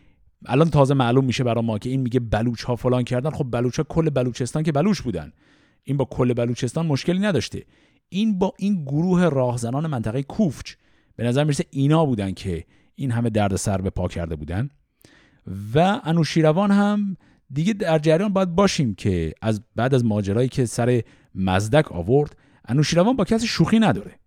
[0.46, 3.30] الان تازه معلوم میشه برای ما که این میگه بلوچ ها فلان کردن.
[3.30, 5.32] خب بلوچ ها کل بلوچستان که بلوچ بودن.
[5.84, 7.66] این با کل بلوچستان مشکلی نداشته.
[8.10, 10.74] این با این گروه راهزنان منطقه کوفچ
[11.16, 12.66] به نظر می‌رسه اینا بودن که
[12.96, 14.70] این همه درد سر به پا کرده بودن.
[15.76, 17.18] و انوشیروان هم
[17.54, 21.02] دیگه در جریان باید باشیم که از بعد از ماجرایی که سر
[21.36, 24.20] مزدک آورد انوشیروان با کسی شوخی نداره.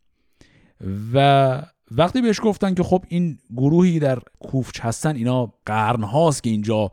[1.15, 6.51] و وقتی بهش گفتن که خب این گروهی در کوفچ هستن اینا قرن هاست که
[6.51, 6.91] اینجا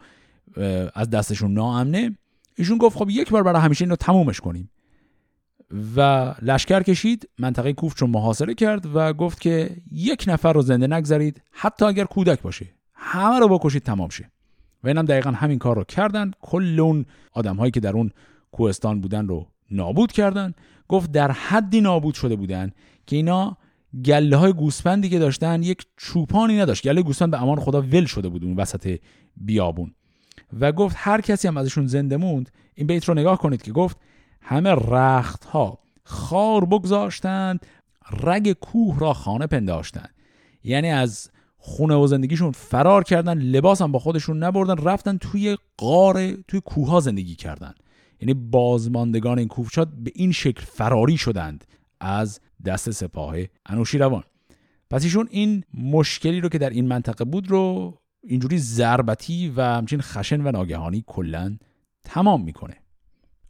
[0.94, 2.18] از دستشون ناامنه
[2.58, 4.70] ایشون گفت خب یک بار برای همیشه اینو تمومش کنیم.
[5.96, 6.02] و
[6.42, 11.42] لشکر کشید منطقه کوفت رو محاصره کرد و گفت که یک نفر رو زنده نگذارید
[11.52, 12.66] حتی اگر کودک باشه.
[12.94, 14.32] همه رو بکشید تمام شه.
[14.84, 16.32] و اینم دقیقا همین کار رو کردن.
[16.42, 18.12] کل اون آدم هایی که در اون
[18.52, 20.54] کوهستان بودن رو نابود کردن.
[20.88, 22.72] گفت در حدی نابود شده بودن
[23.08, 23.58] که اینا
[24.06, 26.84] گله های گوسفندی که داشتن یک چوپانی نداشت.
[26.84, 29.00] گله گوسفند به امان خدا ول شده بود اون وسط
[29.38, 29.94] بیابون.
[30.60, 33.98] و گفت هر کسی هم ازشون زنده موند این بیت رو نگاه کنید که گفت
[34.42, 37.66] همه رخت ها خار بگذاشتند
[38.24, 40.10] رگ کوه را خانه پنداشتند.
[40.64, 41.32] یعنی از
[41.64, 47.00] خونه و زندگیشون فرار کردن لباس هم با خودشون نبردن رفتن توی قار توی کوه
[47.00, 47.74] زندگی کردن.
[48.22, 51.66] یعنی بازماندگان این کوفچات به این شکل فراری شدند
[52.00, 53.36] از دست سپاه
[53.66, 54.24] انوشیروان.
[54.90, 57.94] پس ایشون این مشکلی رو که در این منطقه بود رو
[58.24, 61.58] اینجوری ضربتی و همچین خشن و ناگهانی کلا
[62.04, 62.76] تمام می‌کنه.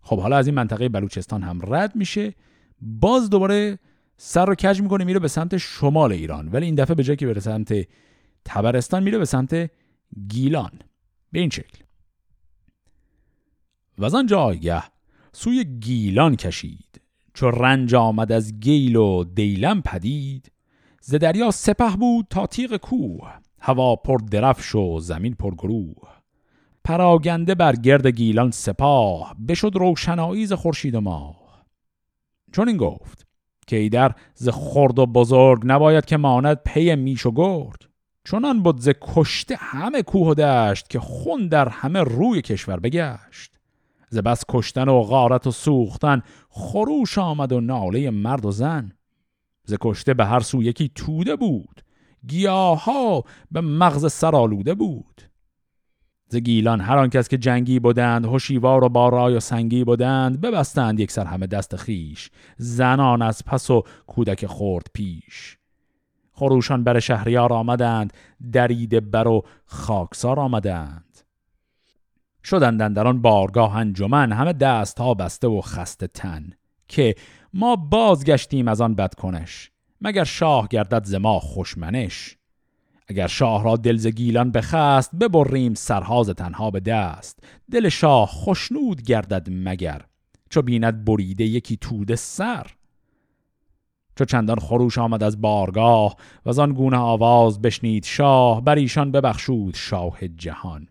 [0.01, 2.33] خب حالا از این منطقه بلوچستان هم رد میشه.
[2.81, 3.79] باز دوباره
[4.23, 6.47] سر رو کج می‌کنه میره به سمت شمال ایران.
[6.47, 7.87] ولی این دفعه به جای که بره سمت
[8.45, 9.71] تبرستان میره به سمت
[10.27, 10.71] گیلان.
[11.31, 11.83] به این شکل.
[13.97, 14.15] و از
[15.33, 17.01] سوی گیلان کشید.
[17.33, 20.51] چو رنج آمد از گیل و دیلم پدید.
[21.01, 23.33] ز دریا سپه بود تا تیغ کوه.
[23.59, 26.07] هوا پر درفش و زمین پر گروه
[26.83, 29.35] پراگنده بر گرد گیلان سپاه.
[29.47, 31.65] بشد روشنایی ز خورشید و ماه.
[32.51, 33.30] چون این گفت.
[33.71, 37.85] که ایدر ز خرد و بزرگ نباید که ماند پی میش و گرد
[38.23, 43.59] چونان بود ز کشته همه کوه و دشت که خون در همه روی کشور بگشت.
[44.09, 48.91] ز بس کشتن و غارت و سوختن خروش آمد و ناله مرد و زن.
[49.65, 51.81] ز کشته به هر سو یکی توده بود.
[52.27, 55.21] گیاها به مغز سرالوده بود.
[56.31, 60.99] ز گیلان هر کس که جنگی بودند هوشیوار و با رای و سنگی بودند ببستند
[60.99, 65.57] یک سر همه دست خیش زنان از پس و کودک خورد پیش.
[66.31, 68.13] خروشان بر شهریار آمدند
[68.53, 71.19] دریده بر و خاکسار آمدند.
[72.43, 76.49] شدندن در آن بارگاه انجمن همه دست ها بسته و خسته تن
[76.87, 77.15] که
[77.53, 79.71] ما بازگشتیم از آن بدکنش
[80.01, 82.37] مگر شاه گردد ز ما خوشمنش؟
[83.11, 87.39] اگر شاه را دل ز گیلان بخست ببریم سرهاز تنها به دست.
[87.71, 90.01] دل شاه خوشنود گردد مگر
[90.49, 92.67] چو بیند بریده یکی توده سر.
[94.15, 99.75] چو چندان خروش آمد از بارگاه و آن گونه آواز بشنید شاه بر ایشان ببخشود
[99.75, 100.87] شاه جهان.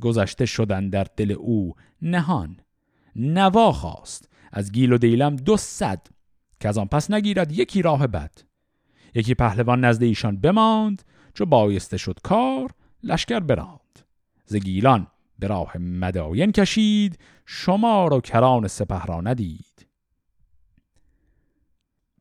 [0.00, 2.56] گذشته شدن در دل او نهان.
[3.16, 6.06] نوا خواست از گیل و دیلم دو صد
[6.60, 8.32] که از آن پس نگیرد یکی راه بد.
[9.14, 11.02] یکی پهلوان نزد ایشان بماند
[11.34, 12.70] چو بایسته شد کار
[13.02, 13.80] لشکر براند.
[14.46, 15.06] ز گیلان
[15.38, 19.86] به راه مداین کشید شما و کران سپه را ندید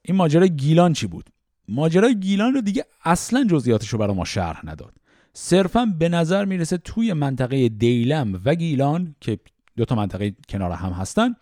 [0.02, 1.30] این ماجرای گیلان چی بود؟
[1.68, 4.94] ماجرای گیلان رو دیگه اصلا جزئیاتش رو برای ما شرح نداد.
[5.34, 9.40] صرفا به نظر می‌رسه توی منطقه دیلم و گیلان که
[9.78, 11.36] دو تا منطقه کنار هم هستن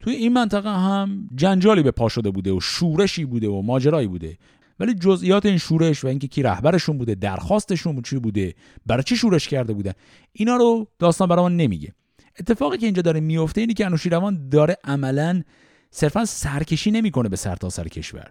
[0.00, 4.38] توی این منطقه هم جنجالی به پا شده بوده و شورشی بوده و ماجرایی بوده.
[4.80, 8.54] ولی جزئیات این شورش و اینکه کی رهبرشون بوده درخواستشون چی بوده
[8.86, 9.94] برای چی شورش کرده بوده
[10.32, 11.92] اینا رو داستان برای نمیگه.
[12.40, 15.42] اتفاقی که اینجا داره میفته اینی که انوشیروان داره عملا
[15.90, 18.30] صرفا سرکشی نمی‌کنه به سرتاسر سر کشور.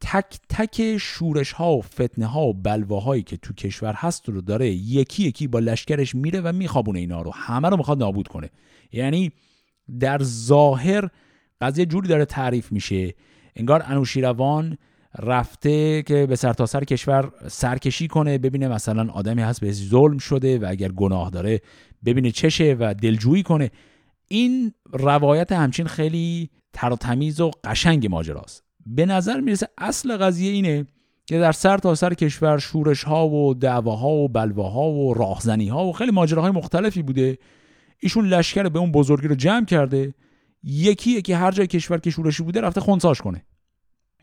[0.00, 4.70] تک تک شورش ها و فتنه ها و بلواهایی که تو کشور هست رو داره
[4.70, 7.30] یکی یکی با لشکرش میره و میخوابونه اینا رو.
[7.34, 8.50] همه رو می‌خواد نابود کنه.
[8.92, 9.32] یعنی
[10.00, 11.08] در ظاهر
[11.60, 13.14] قضیه جوری داره تعریف میشه.
[13.56, 14.78] انگار انوشیروان
[15.18, 20.58] رفته که به سرتاسر سر کشور سرکشی کنه ببینه مثلا آدمی هست به ظلم شده
[20.58, 21.60] و اگر گناه داره
[22.04, 23.70] ببینه چشه و دلجویی کنه.
[24.28, 28.64] این روایت همچین خیلی تر و تمیز و قشنگ ماجراست.
[28.86, 30.86] به نظر می‌رسه اصل قضیه اینه
[31.26, 35.86] که در سر تا سر کشور شورش ها و دعواها و بلواها و راهزنی ها
[35.86, 37.38] و خیلی ماجراهای مختلفی بوده.
[38.00, 40.14] ایشون لشکر به اون بزرگی رو جمع کرده.
[40.62, 43.44] یکی یکی هر جای کشور که شورشی بوده رفته خونساش کنه.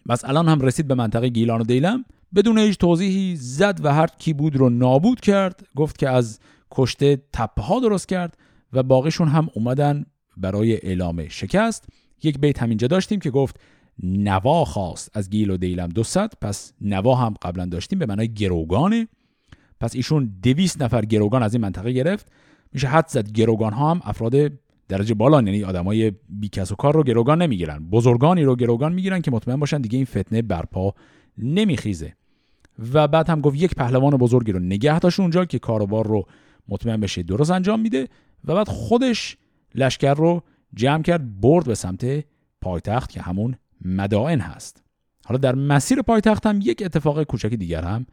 [0.10, 2.06] بس الان هم رسید به منطقه گیلان و دیلم.
[2.36, 5.68] بدون هیچ توضیحی زد و هر کی بود رو نابود کرد.
[5.76, 6.40] گفت که از
[6.72, 8.38] کشته تپه ها درست کرد
[8.74, 10.06] و باقیشون هم اومدن
[10.38, 11.90] برای اعلام شکست.
[12.24, 13.60] یک بیت همینجا داشتیم که گفت
[14.04, 19.08] نوا خواست از گیل و دیلم 200 پس نوا هم قبلا داشتیم به معنای گروگانه.
[19.80, 22.32] پس ایشون دویست نفر گروگان از این منطقه گرفت.
[22.74, 24.52] میشه حد زد گروگان ها هم افراد
[24.92, 27.90] درجه بالا یعنی آدمای بی کس و کار رو گروگان نمی‌گیرن.
[27.90, 30.94] بزرگانی رو گروگان می‌گیرن که مطمئن باشن دیگه این فتنه برپا
[31.38, 32.14] نمیخیزه.
[32.94, 36.26] و بعد هم گفت یک پهلوان بزرگی رو نگه داشت اونجا که کاروبار رو
[36.68, 38.08] مطمئن بشه درست انجام میده
[38.46, 39.38] و بعد خودش
[39.76, 42.26] لشکر رو جمع کرد برد به سمت
[42.62, 44.84] پایتخت که همون مدائن هست.
[45.26, 48.06] حالا در مسیر پایتخت هم یک اتفاق کوچک دیگر هم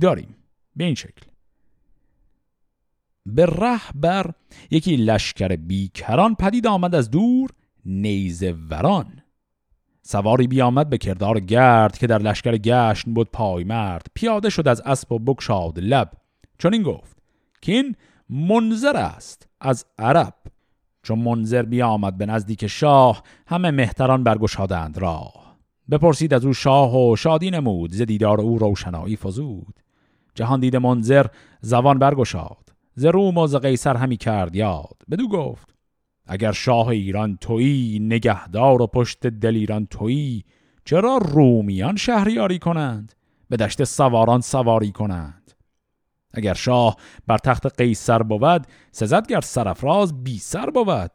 [0.00, 0.34] داریم.
[0.76, 1.22] به این شکل.
[3.26, 4.30] به ره بر.
[4.70, 7.50] یکی لشکر بیکران پدید آمد از دور
[7.84, 9.22] نیزه وران.
[10.02, 14.06] سواری بیامد به کردار گرد که در لشکر گشن بود پای مرد.
[14.14, 16.10] پیاده شد از اسب و بکشاد لب.
[16.58, 17.16] چون این گفت
[17.62, 17.96] که این
[18.30, 20.34] منظر است از عرب.
[21.02, 25.56] چون منظر بیامد به نزدیک شاه همه مهتران برگشادند راه.
[25.90, 29.80] بپرسید از او شاه و شادی نمود ز دیدار او روشنایی فزود.
[30.34, 31.26] جهان دید منظر
[31.60, 32.69] زبان برگشاد.
[32.94, 35.02] ز روم و ز قیصر همی کرد یاد.
[35.10, 35.74] بدو گفت
[36.26, 40.44] اگر شاه ایران تویی نگهدار و پشت دل ایران تویی
[40.84, 43.12] چرا رومیان شهریاری کنند؟
[43.48, 45.52] به دشت سواران سواری کنند.
[46.34, 51.10] اگر شاه بر تخت قیصر بود سزد گر سرفراز بی سر بود.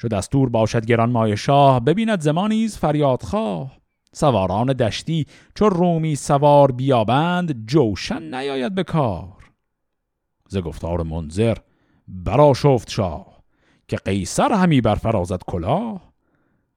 [0.00, 3.78] چو دستور باشد گران مای شاه ببیند زمانیز فریاد خواه.
[4.12, 9.37] سواران دشتی چو رومی سوار بیابند جوشن نیاید به کار.
[10.48, 11.56] ز گفتار منظر
[12.08, 13.42] برا شفت شاه
[13.88, 16.12] که قیصر همی برفرازد کلاه.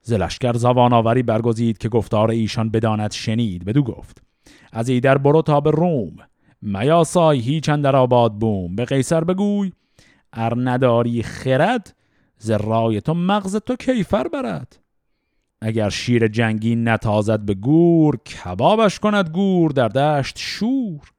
[0.02, 4.24] ز لشکر زبان آوری برگزید که گفتار ایشان بداند شنید بدو گفت
[4.72, 6.16] از ایدر برو تا به روم.
[6.62, 8.76] میاسای هیچ اندر آباد بوم.
[8.76, 9.72] به قیصر بگوی
[10.34, 11.96] ار نداری خرد
[12.38, 14.80] ز رای تو مغز تو کیفر برد.
[15.62, 21.12] اگر شیر جنگی نتازد به گور کبابش کند گور در دشت شور.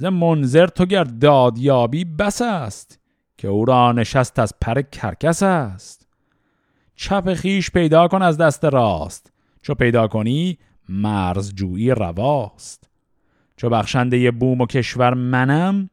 [0.00, 3.00] ز منظر تو گر دادیابی بس است
[3.38, 6.06] که او را نشست از پر کرکس است.
[6.96, 9.32] چپ خیش پیدا کن از دست راست
[9.62, 12.90] چو پیدا کنی مرزجویی رواست.
[13.56, 15.90] چو بخشنده بوم و کشور منم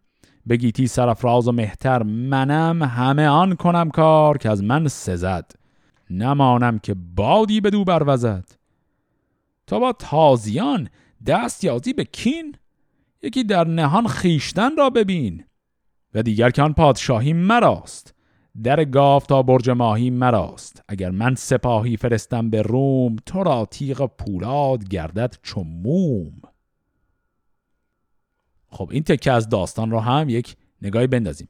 [0.50, 5.52] بگیتی سرفراز و مهتر منم همه آن کنم کار که از من سزد.
[6.10, 8.52] نمانم که بادی به دو بروزد
[9.68, 10.90] تا با تازیان
[11.26, 12.56] دست یازی به کین؟
[13.22, 15.44] یکی در نهان خیشتن را ببین
[16.14, 18.14] و دیگر که آن پادشاهی مراست.
[18.64, 20.84] در گاف تا برج ماهی مراست.
[20.88, 26.42] اگر من سپاهی فرستم به روم تو را تیغ پولاد گردد چو موم.
[28.70, 31.48] خب این تکه از داستان رو هم یک نگاهی بندازیم.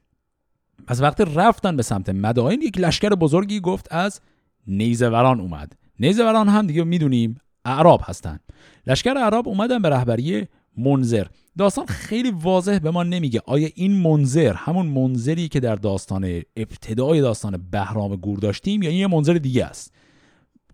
[0.88, 4.22] پس وقتی رفتن به سمت مدائن یک لشکر بزرگی گفت از
[4.68, 5.78] نیزوران اومد.
[5.99, 8.39] نیزوران هم دیگه می‌دونیم اعراب هستن.
[8.88, 10.47] لشکر اعراب اومدن به رهبری
[10.78, 11.28] منظر.
[11.58, 13.42] داستان خیلی واضح به ما نمیگه.
[13.46, 19.00] آیا این منظر همون منظری که در داستان ابتدای داستان بهرام گور داشتیم یا این
[19.00, 19.94] یه منظر دیگه است؟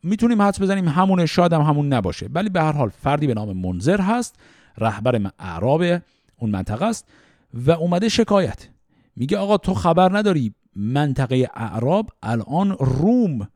[0.04, 2.30] می‌تونیم حدس بزنیم همون شاید هم همون نباشه.
[2.34, 4.36] ولی به هر حال فردی به نام منظر هست
[4.78, 5.84] رهبر اعراب
[6.38, 7.08] اون منطقه است
[7.54, 8.68] و اومده شکایت.
[9.16, 13.48] میگه آقا تو خبر نداری منطقه اعراب الان روم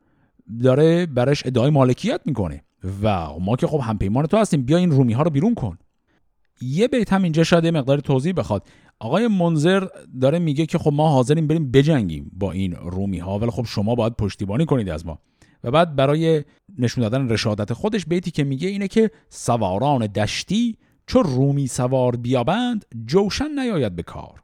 [0.62, 2.62] داره برش ادعای مالکیت می‌کنه
[3.02, 5.78] و ما که خب همپیمان تو هستیم بیا این رومی ها رو بیرون کن.
[6.60, 8.68] یه بیت هم اینجا شاید مقدار توضیح بخواد.
[8.98, 9.86] آقای منظر
[10.20, 13.94] داره میگه که خب ما حاضریم بریم بجنگیم با این رومی ها ولی خب شما
[13.94, 15.18] باید پشتیبانی کنید از ما.
[15.64, 16.44] و بعد برای
[16.78, 22.84] نشون دادن رشادت خودش بیتی که میگه اینه که سواران دشتی چون رومی سوار بیابند
[23.06, 24.42] جوشن نیاید به کار.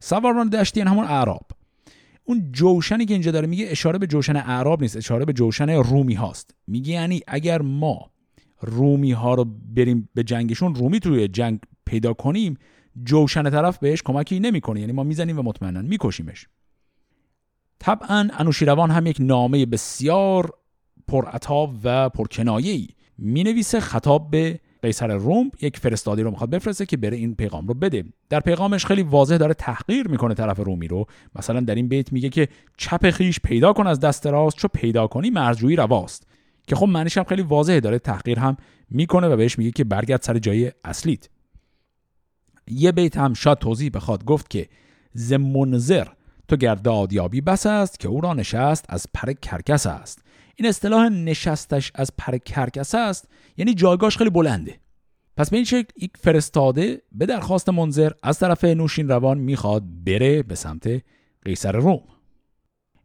[0.00, 1.46] سواران دشتی همون اعراب.
[2.24, 6.14] اون جوشنی که اینجا داره میگه اشاره به جوشن اعراب نیست اشاره به جوشن رومی
[6.14, 8.10] هاست میگه یعنی اگر ما
[8.60, 12.58] رومی ها رو بریم به جنگشون رومی توی جنگ پیدا کنیم
[13.04, 14.80] جوشن طرف بهش کمکی نمی‌کنه.
[14.80, 16.46] یعنی ما می‌زنیم و مطمئنا میکشیمش.
[17.78, 20.52] طبعا انوشیروان هم یک نامه بسیار
[21.08, 22.88] پرعطا و پرکنایه‌ای
[23.18, 23.80] می‌نویسه.
[23.80, 28.04] خطاب به قیصر روم یک فرستادی رو می‌خواد بفرسته که بره این پیغام رو بده.
[28.28, 31.06] در پیغامش خیلی واضح داره تحقیر می‌کنه طرف رومی رو.
[31.34, 35.06] مثلا در این بیت میگه که چپ خیش پیدا کن از دست راست چو پیدا
[35.06, 36.26] کنی مرجویی رواست.
[36.66, 38.56] که خب معنیش هم خیلی واضحه داره تحقیر هم
[38.90, 41.28] می‌کنه و بهش میگه که برگرد سر جای اصلیت.
[42.68, 44.68] یه بیت هم شاید توضیح بخواد گفت که
[45.12, 46.06] ز منظر
[46.48, 50.22] تو گرداد یابی بس است که او را نشست از پر کرکس است.
[50.56, 54.80] این اصطلاح نشستش از پر کرکس است یعنی جایگاهش خیلی بلنده.
[55.36, 60.42] پس به این شکل یک فرستاده به درخواست منظر از طرف نوشین روان می‌خواد بره
[60.42, 61.02] به سمت
[61.44, 62.02] قیصر روم.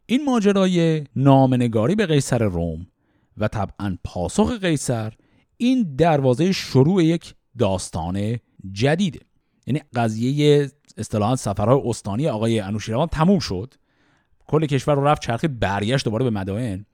[0.06, 2.86] این ماجرای نامنگاری به قیصر روم
[3.40, 5.12] و طبعا پاسخ قیصر
[5.56, 8.38] این دروازه شروع یک داستان
[8.72, 9.20] جدیده
[9.66, 13.74] یعنی قضیه اصطلاحا سفرهای استانی آقای انوشیروان تموم شد.
[14.46, 16.86] کل کشور رو رفت چرخید برگشت دوباره به مدائن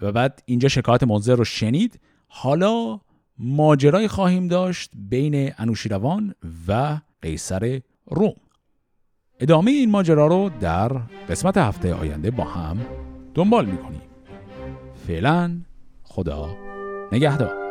[0.00, 2.00] و بعد اینجا شکایت منظر رو شنید.
[2.28, 3.00] حالا
[3.38, 6.34] ماجرای خواهیم داشت بین انوشیروان
[6.68, 8.34] و قیصر روم.
[9.40, 10.88] ادامه این ماجرا رو در
[11.28, 12.80] قسمت هفته آینده با هم
[13.34, 14.02] دنبال می‌کنیم.
[15.06, 15.60] فعلا
[16.14, 16.56] خدا
[17.12, 17.61] نگهدار.